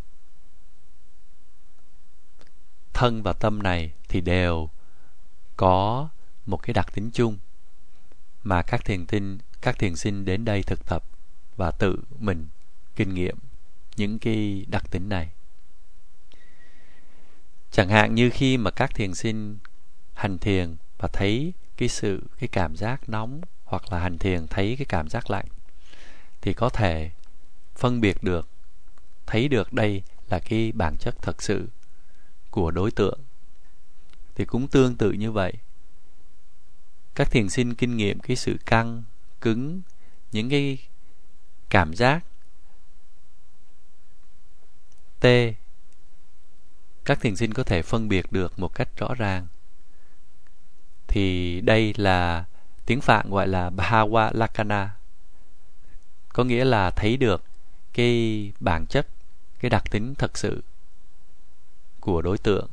thân 2.95 3.23
và 3.23 3.33
tâm 3.33 3.63
này 3.63 3.91
thì 4.09 4.21
đều 4.21 4.69
có 5.55 6.09
một 6.45 6.57
cái 6.57 6.73
đặc 6.73 6.93
tính 6.93 7.09
chung 7.13 7.37
mà 8.43 8.61
các 8.61 8.85
thiền 8.85 9.05
tinh, 9.05 9.37
các 9.61 9.79
thiền 9.79 9.95
sinh 9.95 10.25
đến 10.25 10.45
đây 10.45 10.63
thực 10.63 10.85
tập 10.85 11.03
và 11.57 11.71
tự 11.71 11.99
mình 12.19 12.47
kinh 12.95 13.13
nghiệm 13.13 13.37
những 13.95 14.19
cái 14.19 14.65
đặc 14.67 14.91
tính 14.91 15.09
này. 15.09 15.29
Chẳng 17.71 17.89
hạn 17.89 18.15
như 18.15 18.29
khi 18.29 18.57
mà 18.57 18.71
các 18.71 18.95
thiền 18.95 19.13
sinh 19.13 19.57
hành 20.13 20.37
thiền 20.37 20.75
và 20.97 21.07
thấy 21.13 21.53
cái 21.77 21.89
sự, 21.89 22.23
cái 22.39 22.47
cảm 22.47 22.75
giác 22.75 23.09
nóng 23.09 23.41
hoặc 23.63 23.91
là 23.91 23.99
hành 23.99 24.17
thiền 24.17 24.47
thấy 24.47 24.75
cái 24.79 24.85
cảm 24.85 25.09
giác 25.09 25.31
lạnh 25.31 25.45
thì 26.41 26.53
có 26.53 26.69
thể 26.69 27.11
phân 27.75 28.01
biệt 28.01 28.23
được, 28.23 28.47
thấy 29.25 29.47
được 29.47 29.73
đây 29.73 30.03
là 30.29 30.39
cái 30.39 30.71
bản 30.71 30.97
chất 30.97 31.15
thật 31.21 31.41
sự 31.41 31.67
của 32.55 32.71
đối 32.71 32.91
tượng. 32.91 33.19
Thì 34.35 34.45
cũng 34.45 34.67
tương 34.67 34.95
tự 34.95 35.11
như 35.11 35.31
vậy. 35.31 35.53
Các 37.15 37.31
thiền 37.31 37.49
sinh 37.49 37.75
kinh 37.75 37.97
nghiệm, 37.97 38.19
cái 38.19 38.35
sự 38.35 38.57
căng, 38.65 39.03
cứng, 39.41 39.81
những 40.31 40.49
cái 40.49 40.77
cảm 41.69 41.93
giác 41.93 42.25
tê 45.19 45.53
các 47.05 47.21
thiền 47.21 47.35
sinh 47.35 47.53
có 47.53 47.63
thể 47.63 47.81
phân 47.81 48.07
biệt 48.07 48.31
được 48.31 48.59
một 48.59 48.75
cách 48.75 48.89
rõ 48.97 49.13
ràng. 49.17 49.47
Thì 51.07 51.61
đây 51.61 51.93
là 51.97 52.45
tiếng 52.85 53.01
phạn 53.01 53.29
gọi 53.29 53.47
là 53.47 53.69
bhava 53.69 54.31
lakana 54.33 54.95
có 56.29 56.43
nghĩa 56.43 56.65
là 56.65 56.91
thấy 56.91 57.17
được 57.17 57.43
cái 57.93 58.51
bản 58.59 58.85
chất, 58.87 59.07
cái 59.59 59.69
đặc 59.69 59.83
tính 59.91 60.15
thật 60.15 60.37
sự 60.37 60.61
của 62.05 62.21
đối 62.21 62.37
tượng. 62.37 62.67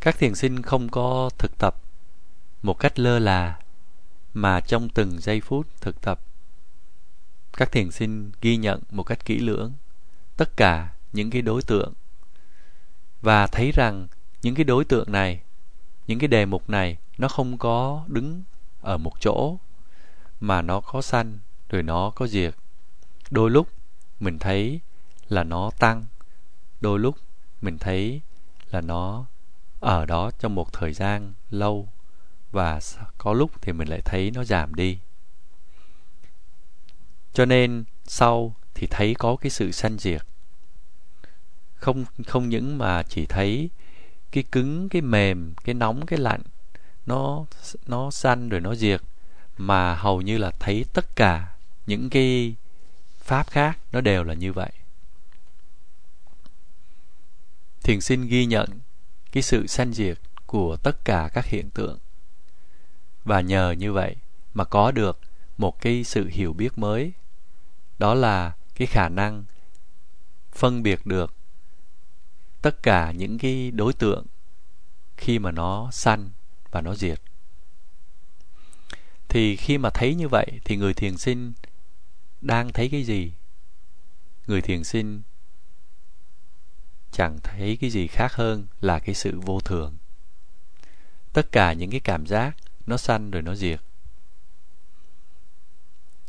Các 0.00 0.18
thiền 0.18 0.34
sinh 0.34 0.62
không 0.62 0.88
có 0.88 1.30
thực 1.38 1.58
tập 1.58 1.76
một 2.62 2.74
cách 2.74 2.98
lơ 2.98 3.18
là, 3.18 3.58
mà 4.34 4.60
trong 4.60 4.88
từng 4.88 5.20
giây 5.20 5.40
phút 5.40 5.66
thực 5.80 6.00
tập, 6.00 6.20
các 7.52 7.72
thiền 7.72 7.90
sinh 7.90 8.32
ghi 8.40 8.56
nhận 8.56 8.82
một 8.90 9.02
cách 9.02 9.24
kỹ 9.24 9.38
lưỡng 9.38 9.72
tất 10.36 10.56
cả 10.56 10.94
những 11.12 11.30
cái 11.30 11.42
đối 11.42 11.62
tượng 11.62 11.92
và 13.22 13.46
thấy 13.46 13.72
rằng 13.72 14.08
những 14.42 14.54
cái 14.54 14.64
đối 14.64 14.84
tượng 14.84 15.12
này, 15.12 15.40
những 16.06 16.18
cái 16.18 16.28
đề 16.28 16.46
mục 16.46 16.70
này 16.70 16.96
nó 17.18 17.28
không 17.28 17.58
có 17.58 18.04
đứng 18.08 18.42
ở 18.80 18.98
một 18.98 19.20
chỗ, 19.20 19.56
mà 20.40 20.62
nó 20.62 20.80
có 20.80 21.02
sanh 21.02 21.38
rồi 21.68 21.82
nó 21.82 22.10
có 22.10 22.26
diệt. 22.26 22.54
Đôi 23.30 23.50
lúc 23.50 23.68
mình 24.20 24.38
thấy 24.38 24.80
là 25.28 25.44
nó 25.44 25.70
tăng 25.78 26.04
đôi 26.82 26.98
lúc, 26.98 27.16
mình 27.60 27.78
thấy 27.78 28.20
là 28.70 28.80
nó 28.80 29.26
ở 29.80 30.06
đó 30.06 30.30
trong 30.38 30.54
một 30.54 30.72
thời 30.72 30.92
gian 30.92 31.32
lâu 31.50 31.88
và 32.52 32.80
có 33.18 33.32
lúc 33.32 33.62
thì 33.62 33.72
mình 33.72 33.88
lại 33.88 34.00
thấy 34.04 34.30
nó 34.30 34.44
giảm 34.44 34.74
đi. 34.74 34.98
Cho 37.32 37.44
nên 37.44 37.84
sau 38.04 38.54
thì 38.74 38.86
thấy 38.86 39.14
có 39.18 39.36
cái 39.36 39.50
sự 39.50 39.72
sanh 39.72 39.98
diệt. 39.98 40.22
Không 41.74 42.04
không 42.26 42.48
những 42.48 42.78
mà 42.78 43.02
chỉ 43.02 43.26
thấy 43.26 43.70
cái 44.30 44.44
cứng, 44.52 44.88
cái 44.88 45.02
mềm, 45.02 45.54
cái 45.64 45.74
nóng, 45.74 46.06
cái 46.06 46.18
lạnh, 46.18 46.42
nó 47.06 47.44
nó 47.86 48.10
sanh 48.10 48.48
rồi 48.48 48.60
nó 48.60 48.74
diệt, 48.74 49.00
mà 49.56 49.94
hầu 49.94 50.20
như 50.20 50.38
là 50.38 50.50
thấy 50.60 50.84
tất 50.92 51.16
cả 51.16 51.54
những 51.86 52.10
cái 52.10 52.54
pháp 53.18 53.50
khác 53.50 53.78
nó 53.92 54.00
đều 54.00 54.24
là 54.24 54.34
như 54.34 54.52
vậy 54.52 54.72
thiền 57.84 58.00
sinh 58.00 58.26
ghi 58.26 58.46
nhận 58.46 58.68
cái 59.32 59.42
sự 59.42 59.66
sanh 59.66 59.92
diệt 59.92 60.18
của 60.46 60.76
tất 60.76 61.04
cả 61.04 61.30
các 61.32 61.46
hiện 61.46 61.70
tượng. 61.70 61.98
Và 63.24 63.40
nhờ 63.40 63.70
như 63.70 63.92
vậy 63.92 64.16
mà 64.54 64.64
có 64.64 64.90
được 64.90 65.20
một 65.58 65.80
cái 65.80 66.04
sự 66.04 66.28
hiểu 66.28 66.52
biết 66.52 66.78
mới. 66.78 67.12
Đó 67.98 68.14
là 68.14 68.52
cái 68.74 68.86
khả 68.86 69.08
năng 69.08 69.44
phân 70.52 70.82
biệt 70.82 71.06
được 71.06 71.34
tất 72.62 72.82
cả 72.82 73.12
những 73.12 73.38
cái 73.38 73.70
đối 73.70 73.92
tượng 73.92 74.26
khi 75.16 75.38
mà 75.38 75.50
nó 75.50 75.90
sanh 75.92 76.30
và 76.70 76.80
nó 76.80 76.94
diệt. 76.94 77.20
Thì 79.28 79.56
khi 79.56 79.78
mà 79.78 79.90
thấy 79.90 80.14
như 80.14 80.28
vậy 80.28 80.60
thì 80.64 80.76
người 80.76 80.94
thiền 80.94 81.18
sinh 81.18 81.52
đang 82.40 82.72
thấy 82.72 82.88
cái 82.88 83.04
gì? 83.04 83.32
Người 84.46 84.60
thiền 84.60 84.84
sinh 84.84 85.22
chẳng 87.12 87.38
thấy 87.42 87.78
cái 87.80 87.90
gì 87.90 88.06
khác 88.06 88.34
hơn 88.34 88.66
là 88.80 88.98
cái 88.98 89.14
sự 89.14 89.40
vô 89.40 89.60
thường. 89.60 89.96
Tất 91.32 91.52
cả 91.52 91.72
những 91.72 91.90
cái 91.90 92.00
cảm 92.00 92.26
giác, 92.26 92.56
nó 92.86 92.96
sanh 92.96 93.30
rồi 93.30 93.42
nó 93.42 93.54
diệt. 93.54 93.80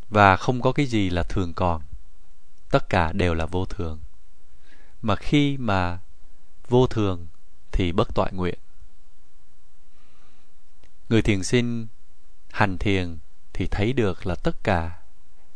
Và 0.10 0.38
không 0.38 0.62
có 0.62 0.72
cái 0.72 0.86
gì 0.86 1.10
là 1.10 1.24
thường 1.24 1.54
còn. 1.54 1.82
Tất 2.72 2.90
cả 2.90 3.12
đều 3.12 3.34
là 3.34 3.46
vô 3.46 3.66
thường. 3.66 4.00
Mà 5.02 5.16
khi 5.16 5.58
mà 5.58 6.00
vô 6.68 6.88
thường 6.88 7.28
thì 7.72 7.92
bất 7.92 8.16
toại 8.16 8.34
nguyện. 8.34 8.60
Người 11.10 11.22
thiền 11.22 11.44
sinh 11.44 11.88
hành 12.52 12.78
thiền 12.78 13.18
thì 13.54 13.68
thấy 13.68 13.94
được 13.94 14.26
là 14.26 14.36
tất 14.36 14.64
cả 14.64 15.00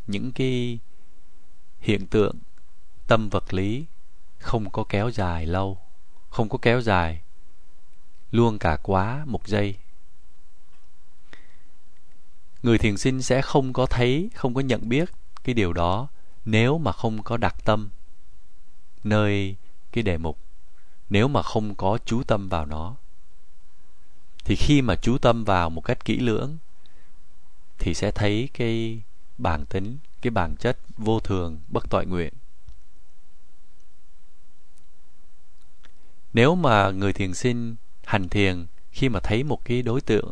những 0.07 0.31
cái 0.31 0.79
hiện 1.79 2.07
tượng 2.07 2.35
tâm 3.07 3.29
vật 3.29 3.53
lý 3.53 3.85
không 4.39 4.69
có 4.69 4.83
kéo 4.89 5.11
dài 5.11 5.45
lâu, 5.45 5.77
không 6.29 6.49
có 6.49 6.57
kéo 6.61 6.81
dài, 6.81 7.21
luôn 8.31 8.59
cả 8.59 8.77
quá 8.81 9.23
một 9.25 9.47
giây. 9.47 9.75
Người 12.63 12.77
thiền 12.77 12.97
sinh 12.97 13.21
sẽ 13.21 13.41
không 13.41 13.73
có 13.73 13.85
thấy, 13.85 14.29
không 14.35 14.53
có 14.53 14.61
nhận 14.61 14.89
biết 14.89 15.09
cái 15.43 15.53
điều 15.53 15.73
đó 15.73 16.07
nếu 16.45 16.77
mà 16.77 16.91
không 16.91 17.23
có 17.23 17.37
đặt 17.37 17.55
tâm 17.65 17.89
nơi 19.03 19.55
cái 19.91 20.03
đề 20.03 20.17
mục, 20.17 20.37
nếu 21.09 21.27
mà 21.27 21.41
không 21.41 21.75
có 21.75 21.97
chú 22.05 22.23
tâm 22.23 22.49
vào 22.49 22.65
nó. 22.65 22.95
Thì 24.45 24.55
khi 24.55 24.81
mà 24.81 24.95
chú 24.95 25.17
tâm 25.17 25.43
vào 25.43 25.69
một 25.69 25.81
cách 25.81 26.05
kỹ 26.05 26.19
lưỡng 26.19 26.57
thì 27.79 27.93
sẽ 27.93 28.11
thấy 28.11 28.49
cái 28.53 29.01
bản 29.37 29.65
tính, 29.65 29.97
cái 30.21 30.31
bản 30.31 30.55
chất 30.55 30.77
vô 30.97 31.19
thường, 31.19 31.59
bất 31.67 31.89
tội 31.89 32.05
nguyện. 32.05 32.33
Nếu 36.33 36.55
mà 36.55 36.91
người 36.91 37.13
thiền 37.13 37.33
sinh 37.33 37.75
hành 38.05 38.29
thiền 38.29 38.65
khi 38.91 39.09
mà 39.09 39.19
thấy 39.19 39.43
một 39.43 39.65
cái 39.65 39.81
đối 39.81 40.01
tượng 40.01 40.31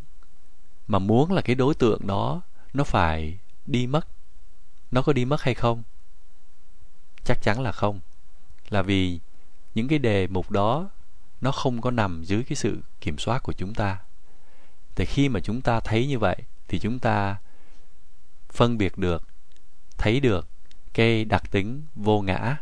mà 0.88 1.00
muốn 1.00 1.32
là 1.32 1.42
cái 1.42 1.56
đối 1.56 1.74
tượng 1.76 2.08
đó, 2.08 2.42
nó 2.74 2.84
phải 2.84 3.38
đi 3.66 3.88
mất, 3.88 4.08
nó 4.92 5.02
có 5.02 5.14
đi 5.14 5.26
mất 5.26 5.42
hay 5.42 5.54
không? 5.54 5.84
Chắc 7.24 7.42
chắn 7.42 7.62
là 7.62 7.72
không. 7.72 8.00
Là 8.70 8.82
vì 8.82 9.20
những 9.76 9.88
cái 9.88 10.00
đề 10.00 10.28
mục 10.28 10.52
đó, 10.52 10.90
nó 11.42 11.52
không 11.52 11.82
có 11.82 11.92
nằm 11.92 12.24
dưới 12.24 12.44
cái 12.44 12.56
sự 12.56 12.80
kiểm 13.02 13.18
soát 13.18 13.44
của 13.44 13.54
chúng 13.54 13.74
ta. 13.74 14.00
Thì 14.96 15.06
khi 15.06 15.30
mà 15.30 15.40
chúng 15.40 15.62
ta 15.62 15.80
thấy 15.80 16.08
như 16.08 16.20
vậy, 16.20 16.38
thì 16.68 16.80
chúng 16.80 17.00
ta 17.00 17.36
phân 18.52 18.78
biệt 18.78 18.98
được, 18.98 19.24
thấy 19.98 20.20
được 20.20 20.48
cái 20.94 21.26
đặc 21.26 21.52
tính 21.52 21.84
vô 21.96 22.22
ngã. 22.22 22.58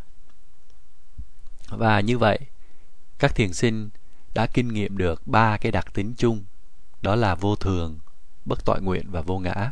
Và 1.67 1.99
như 1.99 2.17
vậy 2.17 2.39
các 3.23 3.35
thiền 3.35 3.53
sinh 3.53 3.89
đã 4.33 4.47
kinh 4.47 4.67
nghiệm 4.67 4.97
được 4.97 5.27
ba 5.27 5.57
cái 5.57 5.71
đặc 5.71 5.93
tính 5.93 6.13
chung, 6.17 6.43
đó 7.01 7.15
là 7.15 7.35
vô 7.35 7.55
thường, 7.55 7.99
bất 8.45 8.65
tội 8.65 8.81
nguyện 8.81 9.11
và 9.11 9.21
vô 9.21 9.39
ngã. 9.39 9.71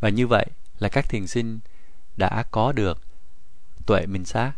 Và 0.00 0.08
như 0.08 0.26
vậy 0.26 0.46
là 0.78 0.88
các 0.88 1.08
thiền 1.08 1.26
sinh 1.26 1.58
đã 2.16 2.44
có 2.50 2.72
được 2.72 3.00
tuệ 3.86 4.06
minh 4.06 4.24
sát. 4.24 4.52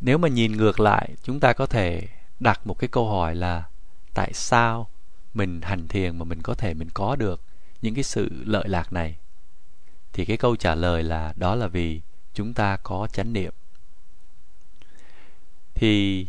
Nếu 0.00 0.18
mà 0.18 0.28
nhìn 0.28 0.56
ngược 0.56 0.80
lại, 0.80 1.14
chúng 1.22 1.40
ta 1.40 1.52
có 1.52 1.66
thể 1.66 2.08
đặt 2.40 2.66
một 2.66 2.78
cái 2.78 2.88
câu 2.88 3.08
hỏi 3.08 3.34
là 3.34 3.68
tại 4.14 4.32
sao 4.32 4.88
mình 5.34 5.60
hành 5.62 5.88
thiền 5.88 6.18
mà 6.18 6.24
mình 6.24 6.42
có 6.42 6.54
thể 6.54 6.74
mình 6.74 6.88
có 6.94 7.16
được 7.16 7.42
những 7.82 7.94
cái 7.94 8.04
sự 8.04 8.28
lợi 8.46 8.68
lạc 8.68 8.92
này? 8.92 9.16
Thì 10.12 10.24
cái 10.24 10.36
câu 10.36 10.56
trả 10.56 10.74
lời 10.74 11.02
là 11.02 11.32
đó 11.36 11.54
là 11.54 11.66
vì 11.66 12.00
chúng 12.34 12.54
ta 12.54 12.76
có 12.82 13.08
chánh 13.12 13.32
niệm 13.32 13.52
thì 15.76 16.26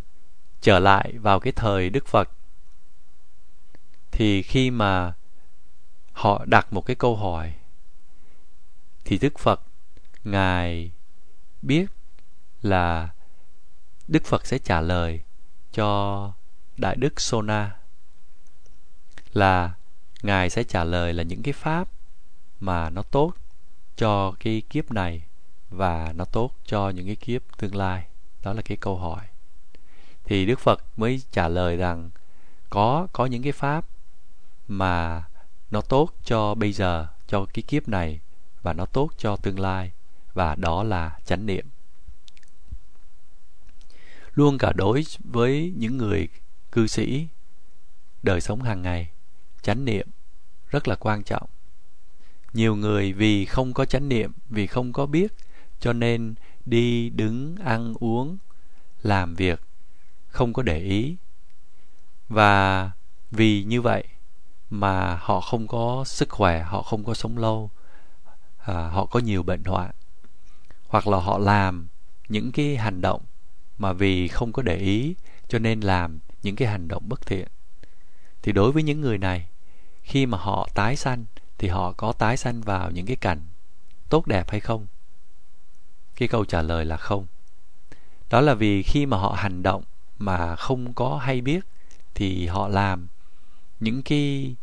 trở 0.62 0.80
lại 0.80 1.13
vào 1.18 1.39
cái 1.39 1.54
thời 1.56 1.89
đức 1.89 2.08
phật. 2.08 2.30
Thì 4.12 4.42
khi 4.42 4.72
mà 4.72 5.13
họ 6.12 6.46
đặt 6.46 6.74
một 6.74 6.86
cái 6.86 6.96
câu 6.96 7.16
hỏi, 7.16 7.54
thì 9.06 9.18
đức 9.18 9.39
phật, 9.39 9.62
ngài 10.24 10.92
biết 11.62 11.86
là 12.62 13.10
đức 14.08 14.24
phật 14.25 14.46
sẽ 14.46 14.58
trả 14.58 14.82
lời 14.82 15.22
cho 15.72 16.32
đại 16.77 16.96
đức 16.96 17.22
sona 17.22 17.75
là 19.34 19.74
ngài 20.24 20.50
sẽ 20.50 20.63
trả 20.63 20.84
lời 20.84 21.13
là 21.13 21.24
những 21.24 21.44
cái 21.44 21.54
pháp 21.54 21.88
mà 22.60 22.89
nó 22.89 23.04
tốt 23.04 23.34
cho 23.96 24.34
cái 24.39 24.62
kiếp 24.70 24.92
này 24.92 25.22
và 25.70 26.13
nó 26.16 26.25
tốt 26.25 26.51
cho 26.66 26.89
những 26.89 27.06
cái 27.06 27.16
kiếp 27.16 27.42
tương 27.58 27.75
lai. 27.75 28.08
Đó 28.44 28.54
là 28.54 28.62
cái 28.62 28.77
câu 28.77 28.98
hỏi 28.98 29.27
thì 30.27 30.46
đức 30.46 30.60
phật 30.60 30.84
mới 30.98 31.22
trả 31.31 31.48
lời 31.48 31.77
rằng, 31.77 32.10
có 32.69 33.07
có 33.13 33.25
những 33.25 33.43
cái 33.43 33.51
pháp 33.51 33.86
mà 34.67 35.24
nó 35.72 35.81
tốt 35.81 36.10
cho 36.24 36.55
bây 36.55 36.74
giờ, 36.74 37.07
cho 37.27 37.46
cái 37.53 37.63
kiếp 37.67 37.88
này, 37.88 38.19
và 38.62 38.74
nó 38.74 38.86
tốt 38.86 39.10
cho 39.17 39.36
tương 39.36 39.60
lai, 39.60 39.91
và 40.34 40.55
đó 40.55 40.84
là 40.84 41.19
chánh 41.25 41.46
niệm. 41.46 41.65
Luôn 44.34 44.57
cả 44.57 44.74
đối 44.75 45.03
với 45.24 45.74
những 45.77 45.98
người 45.98 46.27
cư 46.72 46.88
sĩ 46.88 47.27
đời 48.24 48.41
sống 48.41 48.62
hàng 48.62 48.81
ngày, 48.81 49.10
chánh 49.62 49.86
niệm 49.86 50.07
rất 50.69 50.88
là 50.88 50.96
quan 50.96 51.24
trọng. 51.24 51.50
Nhiều 52.53 52.75
người 52.75 53.13
vì 53.13 53.46
không 53.46 53.74
có 53.74 53.86
chánh 53.86 54.10
niệm, 54.10 54.31
vì 54.50 54.67
không 54.67 54.93
có 54.93 55.05
biết, 55.05 55.34
cho 55.79 55.93
nên 55.93 56.36
đi 56.65 57.10
đứng 57.10 57.55
ăn 57.55 57.93
uống, 58.00 58.38
làm 59.03 59.36
việc 59.36 59.61
không 60.38 60.54
có 60.54 60.64
để 60.64 60.80
ý. 60.80 61.16
Và 62.30 62.92
vì 63.32 63.64
như 63.64 63.82
vậy 63.82 64.04
mà 64.70 65.16
họ 65.22 65.42
không 65.42 65.68
có 65.68 66.04
sức 66.06 66.30
khỏe 66.30 66.64
họ 66.64 66.82
không 66.82 67.04
có 67.04 67.14
sống 67.14 67.38
lâu 67.38 67.70
à, 68.58 68.74
họ 68.74 69.06
có 69.06 69.20
nhiều 69.20 69.44
bệnh 69.44 69.64
hoạn. 69.64 69.92
Hoặc 70.88 71.08
là 71.08 71.18
họ 71.18 71.38
làm 71.38 71.88
những 72.30 72.52
cái 72.52 72.78
hành 72.78 73.02
động 73.02 73.22
mà 73.78 73.94
vì 73.94 74.28
không 74.28 74.52
có 74.52 74.62
để 74.62 74.76
ý 74.76 75.16
cho 75.48 75.60
nên 75.60 75.82
làm 75.82 76.20
những 76.44 76.56
cái 76.56 76.68
hành 76.68 76.88
động 76.88 77.10
bất 77.10 77.26
thiện. 77.26 77.48
Thì 78.42 78.52
đối 78.52 78.72
với 78.72 78.84
những 78.84 79.02
người 79.02 79.18
này 79.18 79.48
khi 80.04 80.26
mà 80.26 80.38
họ 80.38 80.70
tái 80.74 80.96
sanh 80.96 81.26
thì 81.58 81.68
họ 81.68 81.92
có 81.92 82.12
tái 82.12 82.38
sanh 82.38 82.62
vào 82.62 82.92
những 82.92 83.06
cái 83.06 83.16
cảnh 83.16 83.42
tốt 84.10 84.28
đẹp 84.28 84.50
hay 84.50 84.60
không? 84.60 84.88
Cái 86.16 86.28
câu 86.28 86.46
trả 86.46 86.62
lời 86.62 86.86
là 86.86 86.98
không. 86.98 87.26
Đó 88.30 88.42
là 88.42 88.54
vì 88.54 88.84
khi 88.84 89.06
mà 89.06 89.18
họ 89.18 89.32
hành 89.38 89.64
động 89.64 89.84
mà 90.20 90.56
không 90.56 90.94
có 90.94 91.18
hay 91.18 91.42
biết 91.42 91.66
thì 92.14 92.48
họ 92.48 92.68
làm 92.68 93.08
những 93.80 94.01
cái 94.01 94.56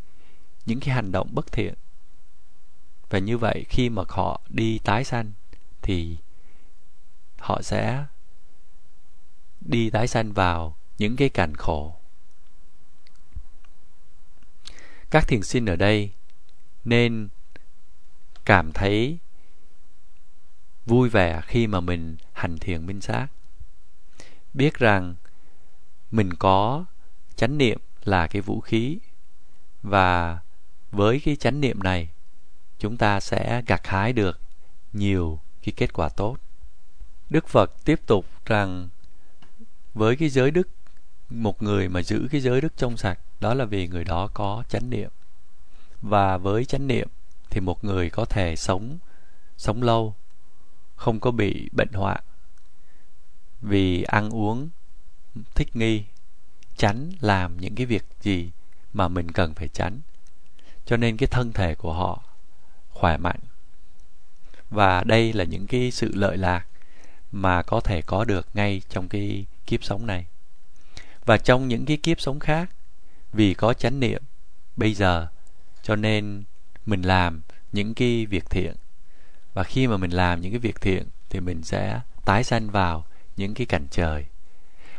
những 0.67 0.81
cái 0.81 0.95
hành 0.95 1.13
động 1.13 1.29
bất 1.33 1.53
thiện. 1.53 1.75
Và 3.11 3.19
như 3.19 3.39
vậy 3.39 3.65
khi 3.69 3.89
mà 3.89 4.03
họ 4.09 4.41
đi 4.49 4.79
tái 4.79 5.05
sanh 5.05 5.33
thì 5.83 6.17
họ 7.39 7.63
sẽ 7.63 8.05
đi 9.61 9.91
tái 9.91 10.09
sanh 10.09 10.33
vào 10.33 10.77
những 10.99 11.17
cái 11.17 11.29
cảnh 11.29 11.57
khổ. 11.57 11.97
Các 15.11 15.29
thiền 15.29 15.43
sinh 15.43 15.67
ở 15.67 15.77
đây 15.77 16.11
nên 16.85 17.29
cảm 18.45 18.73
thấy 18.73 19.19
vui 20.87 21.09
vẻ 21.09 21.41
khi 21.47 21.67
mà 21.67 21.81
mình 21.81 22.17
hành 22.33 22.59
thiền 22.59 22.87
minh 22.87 23.01
sát. 23.01 23.27
Biết 24.55 24.75
rằng 24.75 25.15
mình 26.11 26.35
có 26.35 26.85
chánh 27.37 27.59
niệm 27.59 27.79
là 28.05 28.27
cái 28.27 28.43
vũ 28.43 28.61
khí. 28.61 28.99
Và 29.83 30.39
với 30.91 31.21
cái 31.25 31.37
chánh 31.37 31.61
niệm 31.61 31.83
này, 31.83 32.09
chúng 32.79 32.97
ta 32.97 33.21
sẽ 33.21 33.63
gặt 33.67 33.87
hái 33.87 34.13
được 34.13 34.41
nhiều 34.93 35.41
cái 35.63 35.73
kết 35.77 35.93
quả 35.93 36.09
tốt. 36.09 36.37
Đức 37.31 37.49
phật 37.49 37.85
tiếp 37.85 38.01
tục 38.07 38.27
rằng, 38.47 38.89
với 39.95 40.17
cái 40.17 40.29
giới 40.29 40.51
đức, 40.51 40.69
một 41.31 41.63
người 41.63 41.89
mà 41.89 42.03
giữ 42.03 42.29
cái 42.31 42.41
giới 42.41 42.61
đức 42.61 42.77
trong 42.77 42.97
sạch, 42.97 43.19
đó 43.41 43.55
là 43.55 43.65
vì 43.65 43.89
người 43.89 44.05
đó 44.05 44.29
có 44.35 44.65
chánh 44.69 44.91
niệm. 44.91 45.11
Và 46.03 46.37
với 46.37 46.65
chánh 46.65 46.87
niệm 46.87 47.09
thì 47.51 47.61
một 47.61 47.85
người 47.85 48.11
có 48.11 48.25
thể 48.25 48.57
sống 48.57 48.99
sống 49.57 49.83
lâu, 49.83 50.15
không 50.97 51.21
có 51.21 51.31
bị 51.31 51.69
bệnh 51.73 51.93
hoạn. 51.93 52.21
Vì 53.61 54.03
ăn 54.03 54.31
uống 54.31 54.69
thích 55.55 55.77
nghi 55.77 56.05
tránh 56.77 57.13
làm 57.21 57.61
những 57.61 57.75
cái 57.75 57.87
việc 57.87 58.05
gì 58.21 58.51
mà 58.93 59.09
mình 59.09 59.33
cần 59.33 59.55
phải 59.55 59.69
tránh 59.69 60.01
cho 60.87 60.97
nên 60.97 61.17
cái 61.17 61.27
thân 61.27 61.53
thể 61.53 61.75
của 61.75 61.93
họ 61.93 62.23
khỏe 62.91 63.17
mạnh. 63.17 63.41
Và 64.71 65.05
đây 65.05 65.33
là 65.33 65.45
những 65.45 65.67
cái 65.67 65.91
sự 65.91 66.11
lợi 66.15 66.37
lạc 66.37 66.67
mà 67.33 67.63
có 67.63 67.81
thể 67.81 68.03
có 68.03 68.25
được 68.25 68.49
ngay 68.55 68.83
trong 68.89 69.09
cái 69.09 69.47
kiếp 69.67 69.85
sống 69.85 70.07
này. 70.07 70.27
Và 71.25 71.39
trong 71.39 71.69
những 71.69 71.85
cái 71.85 71.97
kiếp 71.97 72.21
sống 72.21 72.41
khác, 72.41 72.71
vì 73.33 73.55
có 73.55 73.75
chánh 73.75 74.01
niệm 74.01 74.23
bây 74.77 74.95
giờ, 74.95 75.29
cho 75.83 75.97
nên 75.97 76.43
mình 76.87 77.03
làm 77.03 77.43
những 77.73 77.95
cái 77.95 78.27
việc 78.27 78.51
thiện. 78.51 78.75
Và 79.55 79.65
khi 79.65 79.87
mà 79.87 79.97
mình 79.97 80.11
làm 80.11 80.41
những 80.41 80.53
cái 80.53 80.59
việc 80.59 80.81
thiện, 80.81 81.07
thì 81.31 81.41
mình 81.41 81.63
sẽ 81.63 82.01
tái 82.25 82.45
sanh 82.45 82.71
vào 82.71 83.05
những 83.37 83.55
cái 83.55 83.67
cảnh 83.67 83.87
trời 83.91 84.25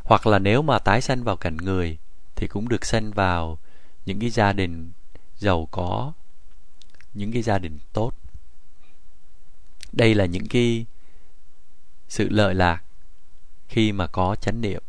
hoặc 0.05 0.27
là 0.27 0.39
nếu 0.39 0.61
mà 0.61 0.79
tái 0.79 1.01
sanh 1.01 1.23
vào 1.23 1.37
cảnh 1.37 1.57
người, 1.57 1.97
thì 2.35 2.47
cũng 2.47 2.69
được 2.69 2.85
sanh 2.85 3.11
vào 3.11 3.59
những 4.05 4.19
cái 4.19 4.29
gia 4.29 4.53
đình 4.53 4.91
giàu 5.37 5.67
có, 5.71 6.13
những 7.13 7.31
cái 7.31 7.41
gia 7.41 7.59
đình 7.59 7.79
tốt. 7.93 8.11
Đây 9.91 10.15
là 10.15 10.25
những 10.25 10.47
cái 10.47 10.85
sự 12.07 12.29
lợi 12.29 12.55
lạc 12.55 12.83
khi 13.67 13.91
mà 13.91 14.07
có 14.07 14.35
chánh 14.35 14.61
niệm. 14.61 14.83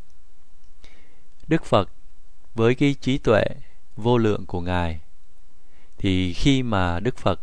Đức 1.48 1.64
phật 1.64 1.90
với 2.54 2.74
cái 2.74 2.94
trí 3.00 3.18
tuệ 3.18 3.44
vô 3.96 4.18
lượng 4.18 4.46
của 4.46 4.60
ngài, 4.60 5.00
thì 5.98 6.32
khi 6.32 6.62
mà 6.62 7.00
đức 7.00 7.16
phật 7.16 7.40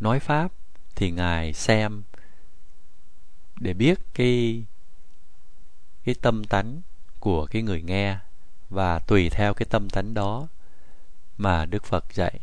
nói 0.00 0.20
pháp 0.20 0.52
thì 0.94 1.10
ngài 1.10 1.52
xem 1.52 2.02
để 3.60 3.74
biết 3.74 4.00
cái 4.14 4.64
cái 6.04 6.14
tâm 6.14 6.44
tánh 6.44 6.80
của 7.22 7.46
cái 7.46 7.62
người 7.62 7.82
nghe 7.82 8.16
và 8.70 8.98
tùy 8.98 9.30
theo 9.30 9.54
cái 9.54 9.66
tâm 9.70 9.90
tánh 9.90 10.14
đó 10.14 10.48
mà 11.38 11.66
đức 11.66 11.84
phật 11.84 12.14
dạy. 12.14 12.40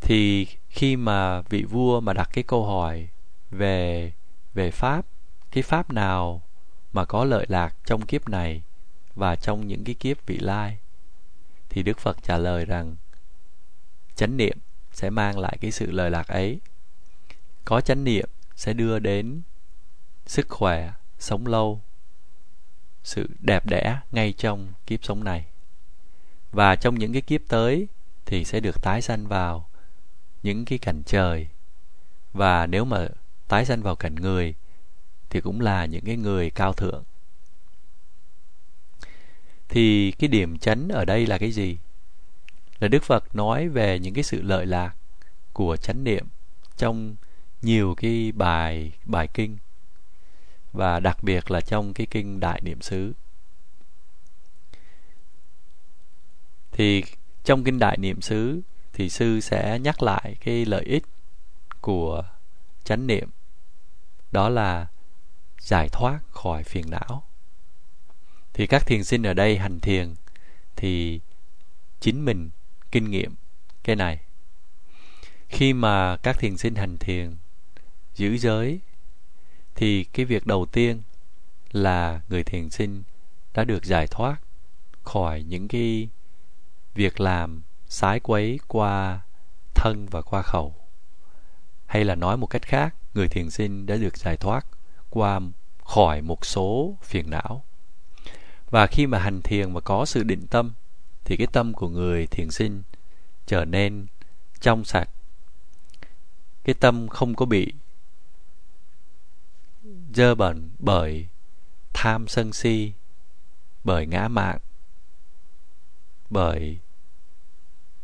Thì 0.00 0.46
khi 0.68 0.96
mà 0.96 1.40
vị 1.40 1.64
vua 1.64 2.00
mà 2.00 2.12
đặt 2.12 2.30
cái 2.32 2.44
câu 2.44 2.66
hỏi 2.66 3.08
về 3.50 4.12
về 4.54 4.70
pháp, 4.70 5.06
cái 5.50 5.62
pháp 5.62 5.92
nào 5.92 6.42
mà 6.92 7.04
có 7.04 7.24
lợi 7.24 7.46
lạc 7.48 7.74
trong 7.84 8.06
kiếp 8.06 8.28
này 8.28 8.62
và 9.14 9.36
trong 9.36 9.66
những 9.66 9.84
cái 9.84 9.94
kiếp 9.94 10.26
vị 10.26 10.38
lai, 10.38 10.78
thì 11.68 11.82
đức 11.82 11.98
phật 11.98 12.22
trả 12.22 12.38
lời 12.38 12.64
rằng, 12.64 12.96
chánh 14.14 14.36
niệm 14.36 14.58
sẽ 14.92 15.10
mang 15.10 15.38
lại 15.38 15.58
cái 15.60 15.70
sự 15.70 15.90
lợi 15.90 16.10
lạc 16.10 16.28
ấy. 16.28 16.60
Có 17.64 17.80
chánh 17.80 18.04
niệm 18.04 18.28
sẽ 18.56 18.72
đưa 18.72 18.98
đến 18.98 19.42
sức 20.26 20.48
khỏe, 20.48 20.92
sống 21.18 21.46
lâu 21.46 21.80
sự 23.04 23.28
đẹp 23.40 23.66
đẽ 23.66 24.00
ngay 24.12 24.32
trong 24.32 24.72
kiếp 24.86 25.04
sống 25.04 25.24
này. 25.24 25.44
Và 26.52 26.76
trong 26.76 26.98
những 26.98 27.12
cái 27.12 27.22
kiếp 27.22 27.40
tới 27.48 27.86
thì 28.26 28.44
sẽ 28.44 28.60
được 28.60 28.82
tái 28.82 29.02
sanh 29.02 29.26
vào 29.26 29.68
những 30.42 30.64
cái 30.64 30.78
cảnh 30.78 31.02
trời. 31.06 31.48
Và 32.32 32.66
nếu 32.66 32.84
mà 32.84 33.08
tái 33.48 33.64
sanh 33.64 33.82
vào 33.82 33.96
cảnh 33.96 34.14
người 34.14 34.54
thì 35.30 35.40
cũng 35.40 35.60
là 35.60 35.86
những 35.86 36.04
cái 36.04 36.16
người 36.16 36.50
cao 36.50 36.72
thượng. 36.72 37.04
Thì 39.68 40.12
cái 40.18 40.28
điểm 40.28 40.58
chấn 40.58 40.88
ở 40.88 41.04
đây 41.04 41.26
là 41.26 41.38
cái 41.38 41.52
gì? 41.52 41.78
Là 42.80 42.88
đức 42.88 43.02
phật 43.02 43.34
nói 43.34 43.68
về 43.68 43.98
những 43.98 44.14
cái 44.14 44.24
sự 44.24 44.42
lợi 44.42 44.66
lạc 44.66 44.96
của 45.52 45.76
chánh 45.76 46.04
niệm 46.04 46.26
trong 46.76 47.16
nhiều 47.62 47.94
cái 47.94 48.32
bài 48.32 48.92
bài 49.04 49.28
kinh 49.34 49.58
và 50.72 51.00
đặc 51.00 51.22
biệt 51.22 51.50
là 51.50 51.60
trong 51.60 51.94
cái 51.94 52.06
kinh 52.10 52.40
đại 52.40 52.60
niệm 52.64 52.80
xứ. 52.80 53.12
Thì 56.72 57.04
trong 57.44 57.64
kinh 57.64 57.78
đại 57.78 57.96
niệm 57.96 58.20
xứ 58.20 58.60
thì 58.92 59.08
sư 59.08 59.40
sẽ 59.40 59.78
nhắc 59.78 60.02
lại 60.02 60.36
cái 60.40 60.64
lợi 60.64 60.84
ích 60.84 61.04
của 61.80 62.24
chánh 62.84 63.06
niệm, 63.06 63.30
đó 64.32 64.48
là 64.48 64.86
giải 65.60 65.88
thoát 65.88 66.20
khỏi 66.30 66.62
phiền 66.62 66.90
não. 66.90 67.22
Thì 68.52 68.66
các 68.66 68.86
thiền 68.86 69.04
sinh 69.04 69.22
ở 69.22 69.34
đây 69.34 69.58
hành 69.58 69.80
thiền 69.80 70.14
thì 70.76 71.20
chính 72.00 72.24
mình 72.24 72.50
kinh 72.90 73.10
nghiệm 73.10 73.34
cái 73.84 73.96
này. 73.96 74.20
Khi 75.48 75.72
mà 75.72 76.16
các 76.16 76.38
thiền 76.38 76.56
sinh 76.56 76.74
hành 76.74 76.98
thiền 76.98 77.36
giữ 78.14 78.38
giới 78.38 78.80
thì 79.74 80.04
cái 80.04 80.26
việc 80.26 80.46
đầu 80.46 80.66
tiên 80.66 81.02
là 81.72 82.20
người 82.28 82.42
thiền 82.42 82.70
sinh 82.70 83.02
đã 83.54 83.64
được 83.64 83.84
giải 83.84 84.06
thoát 84.06 84.36
khỏi 85.02 85.42
những 85.42 85.68
cái 85.68 86.08
việc 86.94 87.20
làm 87.20 87.62
sái 87.88 88.20
quấy 88.20 88.60
qua 88.66 89.20
thân 89.74 90.06
và 90.10 90.22
qua 90.22 90.42
khẩu. 90.42 90.74
Hay 91.86 92.04
là 92.04 92.14
nói 92.14 92.36
một 92.36 92.46
cách 92.46 92.62
khác, 92.62 92.94
người 93.14 93.28
thiền 93.28 93.50
sinh 93.50 93.86
đã 93.86 93.96
được 93.96 94.16
giải 94.16 94.36
thoát 94.36 94.66
qua 95.10 95.40
khỏi 95.84 96.22
một 96.22 96.46
số 96.46 96.96
phiền 97.02 97.30
não. 97.30 97.64
Và 98.70 98.86
khi 98.86 99.06
mà 99.06 99.18
hành 99.18 99.42
thiền 99.42 99.72
và 99.72 99.80
có 99.80 100.04
sự 100.04 100.22
định 100.22 100.46
tâm, 100.46 100.72
thì 101.24 101.36
cái 101.36 101.46
tâm 101.46 101.72
của 101.72 101.88
người 101.88 102.26
thiền 102.26 102.50
sinh 102.50 102.82
trở 103.46 103.64
nên 103.64 104.06
trong 104.60 104.84
sạch. 104.84 105.10
Cái 106.64 106.74
tâm 106.74 107.08
không 107.08 107.34
có 107.34 107.46
bị 107.46 107.72
dơ 110.14 110.34
bẩn 110.34 110.70
bởi 110.78 111.26
tham 111.92 112.28
sân 112.28 112.52
si, 112.52 112.92
bởi 113.84 114.06
ngã 114.06 114.28
mạn 114.28 114.58
bởi 116.30 116.78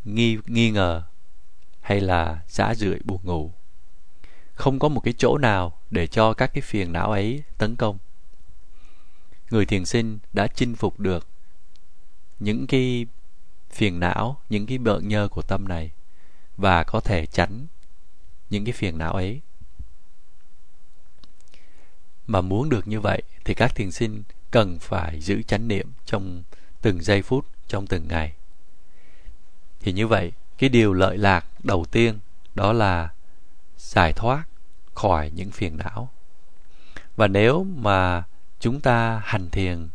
nghi 0.04 0.38
nghi 0.46 0.70
ngờ 0.70 1.02
hay 1.80 2.00
là 2.00 2.42
giả 2.48 2.74
rượi 2.74 2.98
buồn 3.04 3.20
ngủ. 3.22 3.52
Không 4.54 4.78
có 4.78 4.88
một 4.88 5.00
cái 5.00 5.14
chỗ 5.18 5.38
nào 5.38 5.78
để 5.90 6.06
cho 6.06 6.34
các 6.34 6.50
cái 6.54 6.62
phiền 6.62 6.92
não 6.92 7.10
ấy 7.10 7.42
tấn 7.58 7.76
công. 7.76 7.98
Người 9.50 9.66
thiền 9.66 9.84
sinh 9.84 10.18
đã 10.32 10.46
chinh 10.46 10.74
phục 10.74 11.00
được 11.00 11.26
những 12.40 12.66
cái 12.66 13.06
phiền 13.70 14.00
não, 14.00 14.40
những 14.48 14.66
cái 14.66 14.78
bợn 14.78 15.08
nhơ 15.08 15.28
của 15.28 15.42
tâm 15.42 15.68
này 15.68 15.90
và 16.56 16.84
có 16.84 17.00
thể 17.00 17.26
tránh 17.26 17.66
những 18.50 18.64
cái 18.64 18.72
phiền 18.72 18.98
não 18.98 19.12
ấy 19.12 19.40
mà 22.28 22.40
muốn 22.40 22.68
được 22.68 22.88
như 22.88 23.00
vậy 23.00 23.22
thì 23.44 23.54
các 23.54 23.74
thiền 23.74 23.90
sinh 23.90 24.22
cần 24.50 24.78
phải 24.78 25.20
giữ 25.20 25.42
chánh 25.42 25.68
niệm 25.68 25.92
trong 26.04 26.42
từng 26.82 27.02
giây 27.02 27.22
phút, 27.22 27.46
trong 27.68 27.86
từng 27.86 28.08
ngày. 28.08 28.32
Thì 29.80 29.92
như 29.92 30.06
vậy, 30.06 30.32
cái 30.58 30.70
điều 30.70 30.92
lợi 30.92 31.18
lạc 31.18 31.46
đầu 31.62 31.84
tiên 31.90 32.18
đó 32.54 32.72
là 32.72 33.08
giải 33.76 34.12
thoát 34.12 34.44
khỏi 34.94 35.30
những 35.34 35.50
phiền 35.50 35.76
não. 35.76 36.08
Và 37.16 37.26
nếu 37.26 37.64
mà 37.64 38.24
chúng 38.60 38.80
ta 38.80 39.22
hành 39.24 39.50
thiền 39.50 39.88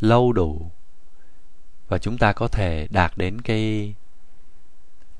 lâu 0.00 0.32
đủ 0.32 0.70
và 1.88 1.98
chúng 1.98 2.18
ta 2.18 2.32
có 2.32 2.48
thể 2.48 2.86
đạt 2.90 3.12
đến 3.16 3.40
cái 3.40 3.94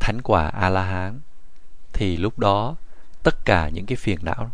thánh 0.01 0.23
quả 0.23 0.49
a 0.49 0.69
la 0.69 0.85
hán, 0.85 1.21
thì 1.93 2.17
lúc 2.17 2.39
đó 2.39 2.77
tất 3.23 3.45
cả 3.45 3.69
những 3.69 3.87
cái 3.87 3.97
phiền 3.97 4.19
não 4.23 4.51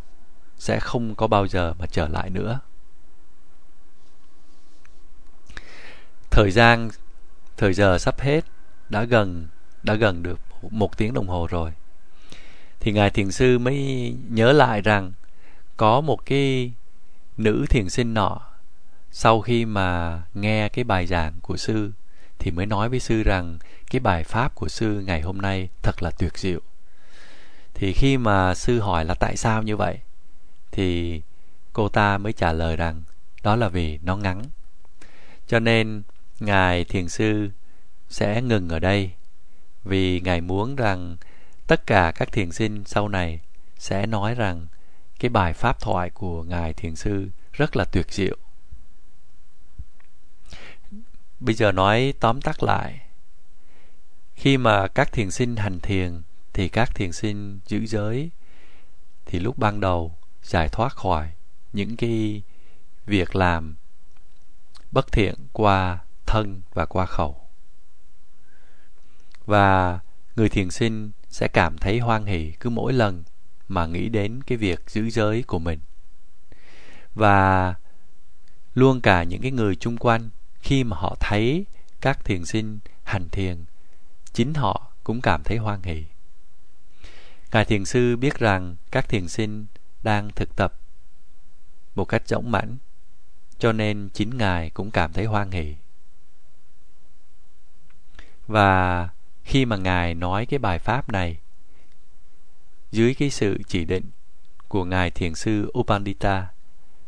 sẽ 0.59 0.81
không 0.81 1.15
có 1.15 1.27
bao 1.27 1.47
giờ 1.47 1.75
mà 1.79 1.87
trở 1.87 2.09
lại 2.09 2.31
nữa. 2.31 2.61
Thời 6.31 6.51
gian, 6.51 6.91
thời 7.57 7.75
giờ 7.75 7.99
sắp 7.99 8.21
hết, 8.21 8.45
đã 8.89 9.05
gần 9.05 9.49
đã 9.83 9.95
gần 9.95 10.23
được 10.23 10.41
một 10.71 10.97
tiếng 10.97 11.15
đồng 11.15 11.29
hồ 11.29 11.47
rồi. 11.51 11.73
Thì 12.81 12.93
ngài 12.93 13.11
thiền 13.11 13.31
sư 13.31 13.59
mới 13.59 14.15
nhớ 14.29 14.53
lại 14.53 14.81
rằng 14.81 15.13
có 15.77 16.01
một 16.01 16.27
cái 16.27 16.73
nữ 17.37 17.67
thiền 17.71 17.91
sinh 17.91 18.15
nọ, 18.15 18.41
sau 19.11 19.41
khi 19.41 19.65
mà 19.65 20.23
nghe 20.35 20.69
cái 20.69 20.85
bài 20.85 21.07
giảng 21.07 21.33
của 21.43 21.57
sư 21.57 21.93
thì 22.39 22.51
mới 22.51 22.67
nói 22.67 22.89
với 22.89 23.01
sư 23.01 23.23
rằng 23.23 23.59
cái 23.91 24.01
bài 24.01 24.25
pháp 24.25 24.55
của 24.55 24.69
sư 24.69 25.03
ngày 25.07 25.21
hôm 25.21 25.39
nay 25.39 25.69
thật 25.83 26.03
là 26.03 26.11
tuyệt 26.11 26.39
diệu. 26.39 26.61
Thì 27.75 27.93
khi 27.93 28.17
mà 28.17 28.55
sư 28.55 28.81
hỏi 28.81 29.05
là 29.05 29.15
tại 29.15 29.37
sao 29.37 29.63
như 29.63 29.77
vậy 29.77 29.99
thì 30.77 31.23
cô 31.73 31.89
ta 31.89 32.19
mới 32.19 32.33
trả 32.33 32.53
lời 32.53 32.77
rằng 32.77 33.03
đó 33.43 33.57
là 33.57 33.69
vì 33.69 33.99
nó 34.03 34.17
ngắn. 34.17 34.43
Cho 35.47 35.61
nên 35.61 36.03
ngài 36.41 36.85
thiền 36.85 37.09
sư 37.09 37.51
sẽ 38.09 38.43
ngừng 38.43 38.69
ở 38.69 38.79
đây 38.79 39.11
vì 39.85 40.21
ngài 40.21 40.41
muốn 40.41 40.77
rằng 40.77 41.17
tất 41.67 41.87
cả 41.87 42.13
các 42.17 42.33
thiền 42.33 42.53
sinh 42.53 42.85
sau 42.87 43.09
này 43.09 43.41
sẽ 43.79 44.07
nói 44.07 44.35
rằng 44.35 44.67
cái 45.19 45.29
bài 45.29 45.53
pháp 45.53 45.81
thoại 45.81 46.11
của 46.11 46.43
ngài 46.43 46.73
thiền 46.73 46.97
sư 46.97 47.29
rất 47.53 47.77
là 47.77 47.85
tuyệt 47.85 48.07
diệu. 48.11 48.37
Bây 51.41 51.55
giờ 51.55 51.73
nói 51.73 52.15
tóm 52.21 52.41
tắt 52.41 52.63
lại, 52.63 53.01
khi 54.35 54.57
mà 54.57 54.89
các 54.89 55.13
thiền 55.13 55.31
sinh 55.31 55.57
hành 55.57 55.81
thiền 55.81 56.23
thì 56.53 56.69
các 56.69 56.95
thiền 56.95 57.13
sinh 57.13 57.61
giữ 57.67 57.87
giới 57.87 58.31
thì 59.27 59.39
lúc 59.39 59.59
ban 59.59 59.81
đầu 59.81 60.15
giải 60.47 60.69
thoát 60.69 60.97
khỏi 60.97 61.33
những 61.73 61.97
cái 61.97 62.43
việc 63.07 63.37
làm 63.37 63.75
bất 64.93 65.13
thiện 65.13 65.35
qua 65.53 65.99
thân 66.27 66.63
và 66.75 66.87
qua 66.87 67.07
khẩu. 67.07 67.41
Và 69.47 69.99
người 70.37 70.49
thiền 70.49 70.71
sinh 70.71 71.11
sẽ 71.29 71.49
cảm 71.49 71.79
thấy 71.79 71.99
hoan 71.99 72.27
hỷ 72.27 72.53
cứ 72.61 72.71
mỗi 72.71 72.93
lần 72.93 73.25
mà 73.69 73.87
nghĩ 73.87 74.09
đến 74.09 74.43
cái 74.47 74.59
việc 74.59 74.91
giữ 74.91 75.11
giới 75.11 75.43
của 75.43 75.59
mình. 75.59 75.81
Và 77.15 77.75
luôn 78.75 79.01
cả 79.01 79.23
những 79.23 79.43
cái 79.43 79.51
người 79.51 79.77
chung 79.77 79.97
quanh, 79.97 80.31
khi 80.61 80.85
mà 80.85 80.97
họ 80.97 81.17
thấy 81.21 81.65
các 82.01 82.25
thiền 82.25 82.45
sinh 82.45 82.79
hành 83.05 83.29
thiền, 83.29 83.65
chính 84.33 84.55
họ 84.55 84.93
cũng 85.05 85.21
cảm 85.21 85.43
thấy 85.43 85.57
hoan 85.57 85.83
hỷ. 85.83 86.05
Ngài 87.53 87.65
thiền 87.65 87.85
sư 87.85 88.17
biết 88.17 88.39
rằng 88.39 88.77
các 88.91 89.09
thiền 89.09 89.29
sinh 89.29 89.67
đang 90.03 90.31
thực 90.31 90.57
tập 90.57 90.75
một 91.95 92.05
cách 92.05 92.23
rỗng 92.27 92.51
mãnh 92.51 92.77
cho 93.59 93.73
nên 93.73 94.09
chính 94.13 94.39
ngài 94.39 94.71
cũng 94.71 94.91
cảm 94.91 95.13
thấy 95.13 95.25
hoan 95.25 95.51
hỷ 95.51 95.77
và 98.47 99.09
khi 99.45 99.65
mà 99.65 99.77
ngài 99.77 100.15
nói 100.15 100.47
cái 100.47 100.59
bài 100.59 100.79
pháp 100.79 101.09
này 101.09 101.39
dưới 102.93 103.15
cái 103.15 103.31
sự 103.31 103.59
chỉ 103.67 103.85
định 103.85 104.11
của 104.69 104.85
ngài 104.85 105.11
thiền 105.11 105.35
sư 105.35 105.73
Upandita 105.79 106.47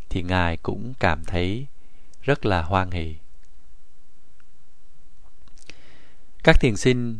thì 0.09 0.23
ngài 0.23 0.57
cũng 0.57 0.95
cảm 1.01 1.25
thấy 1.25 1.67
rất 2.23 2.47
là 2.47 2.63
hoan 2.63 2.91
hỷ. 2.91 3.15
Các 6.45 6.61
thiền 6.61 6.77
sinh 6.77 7.19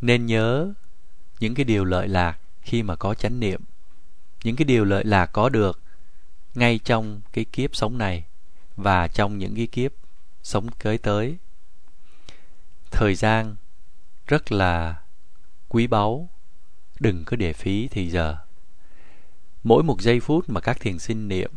nên 0.00 0.26
nhớ 0.26 0.72
những 1.40 1.54
cái 1.54 1.64
điều 1.64 1.84
lợi 1.84 2.08
lạc 2.08 2.38
khi 2.62 2.82
mà 2.82 2.96
có 2.96 3.14
chánh 3.14 3.40
niệm, 3.40 3.60
những 4.44 4.56
cái 4.56 4.64
điều 4.64 4.84
lợi 4.84 5.04
lạc 5.04 5.26
có 5.26 5.48
được 5.48 5.80
ngay 6.54 6.80
trong 6.84 7.20
cái 7.32 7.44
kiếp 7.44 7.76
sống 7.76 7.98
này 7.98 8.24
và 8.76 9.08
trong 9.08 9.38
những 9.38 9.54
cái 9.54 9.66
kiếp 9.66 9.92
sống 10.42 10.70
kế 10.70 10.96
tới. 10.96 11.36
Thời 12.90 13.14
gian 13.14 13.56
rất 14.26 14.52
là 14.52 15.02
quý 15.68 15.86
báu 15.86 16.28
đừng 17.00 17.24
có 17.24 17.36
để 17.36 17.52
phí 17.52 17.88
thì 17.88 18.10
giờ 18.10 18.36
mỗi 19.64 19.82
một 19.82 20.00
giây 20.00 20.20
phút 20.20 20.44
mà 20.48 20.60
các 20.60 20.80
thiền 20.80 20.98
sinh 20.98 21.28
niệm 21.28 21.50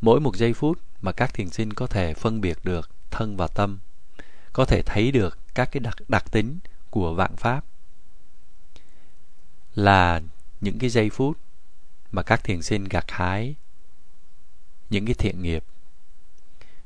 mỗi 0.00 0.20
một 0.20 0.36
giây 0.36 0.52
phút 0.52 0.78
mà 1.02 1.12
các 1.12 1.34
thiền 1.34 1.50
sinh 1.50 1.72
có 1.72 1.86
thể 1.86 2.14
phân 2.14 2.40
biệt 2.40 2.58
được 2.64 2.90
thân 3.10 3.36
và 3.36 3.46
tâm 3.46 3.78
có 4.52 4.64
thể 4.64 4.82
thấy 4.82 5.10
được 5.12 5.38
các 5.54 5.68
cái 5.72 5.80
đặc, 5.80 5.96
đặc 6.08 6.24
tính 6.30 6.58
của 6.90 7.14
vạn 7.14 7.36
pháp 7.36 7.64
là 9.74 10.20
những 10.60 10.78
cái 10.78 10.90
giây 10.90 11.10
phút 11.10 11.38
mà 12.12 12.22
các 12.22 12.44
thiền 12.44 12.62
sinh 12.62 12.84
gặt 12.84 13.04
hái, 13.08 13.54
những 14.90 15.06
cái 15.06 15.14
thiện 15.14 15.42
nghiệp. 15.42 15.64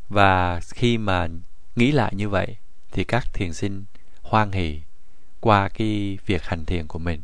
Và 0.09 0.61
khi 0.61 0.99
mà 0.99 1.29
nghĩ 1.77 1.93
lại 1.93 2.13
như 2.15 2.29
vậy, 2.29 2.57
thì 2.93 3.05
các 3.05 3.33
thiền 3.33 3.53
sinh 3.53 3.85
hoan 4.23 4.53
hỷ 4.53 4.81
qua 5.41 5.69
cái 5.69 6.19
việc 6.27 6.43
hành 6.45 6.65
thiền 6.65 6.87
của 6.87 6.99
mình. 6.99 7.23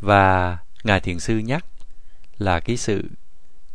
Và 0.00 0.58
ngài 0.84 1.00
thiền 1.00 1.20
sư 1.20 1.38
nhắc 1.38 1.66
là 2.38 2.60
cái 2.60 2.76
sự 2.76 3.08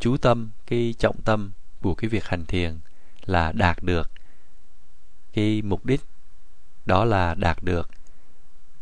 chú 0.00 0.16
tâm, 0.16 0.50
cái 0.66 0.94
trọng 0.98 1.22
tâm 1.22 1.52
của 1.82 1.94
cái 1.94 2.08
việc 2.08 2.24
hành 2.24 2.46
thiền 2.46 2.78
là 3.24 3.52
đạt 3.52 3.82
được 3.82 4.10
cái 5.32 5.62
mục 5.62 5.86
đích, 5.86 6.00
đó 6.86 7.04
là 7.04 7.34
đạt 7.34 7.62
được 7.62 7.90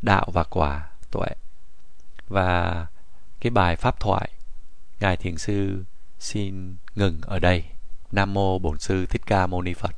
đạo 0.02 0.28
và 0.32 0.44
quả 0.44 0.90
tuệ. 1.10 1.28
Và 2.28 2.86
cái 3.40 3.50
bài 3.50 3.76
pháp 3.76 4.00
thoại, 4.00 4.30
ngài 5.00 5.16
thiền 5.16 5.38
sư 5.38 5.84
xin 6.18 6.76
ngừng 6.94 7.20
ở 7.22 7.38
đây. 7.38 7.64
Nam 8.12 8.34
mô 8.34 8.58
bổn 8.58 8.78
sư 8.78 9.06
thích 9.06 9.22
ca 9.26 9.46
mâu 9.46 9.62
ni 9.62 9.74
phật. 9.74 9.96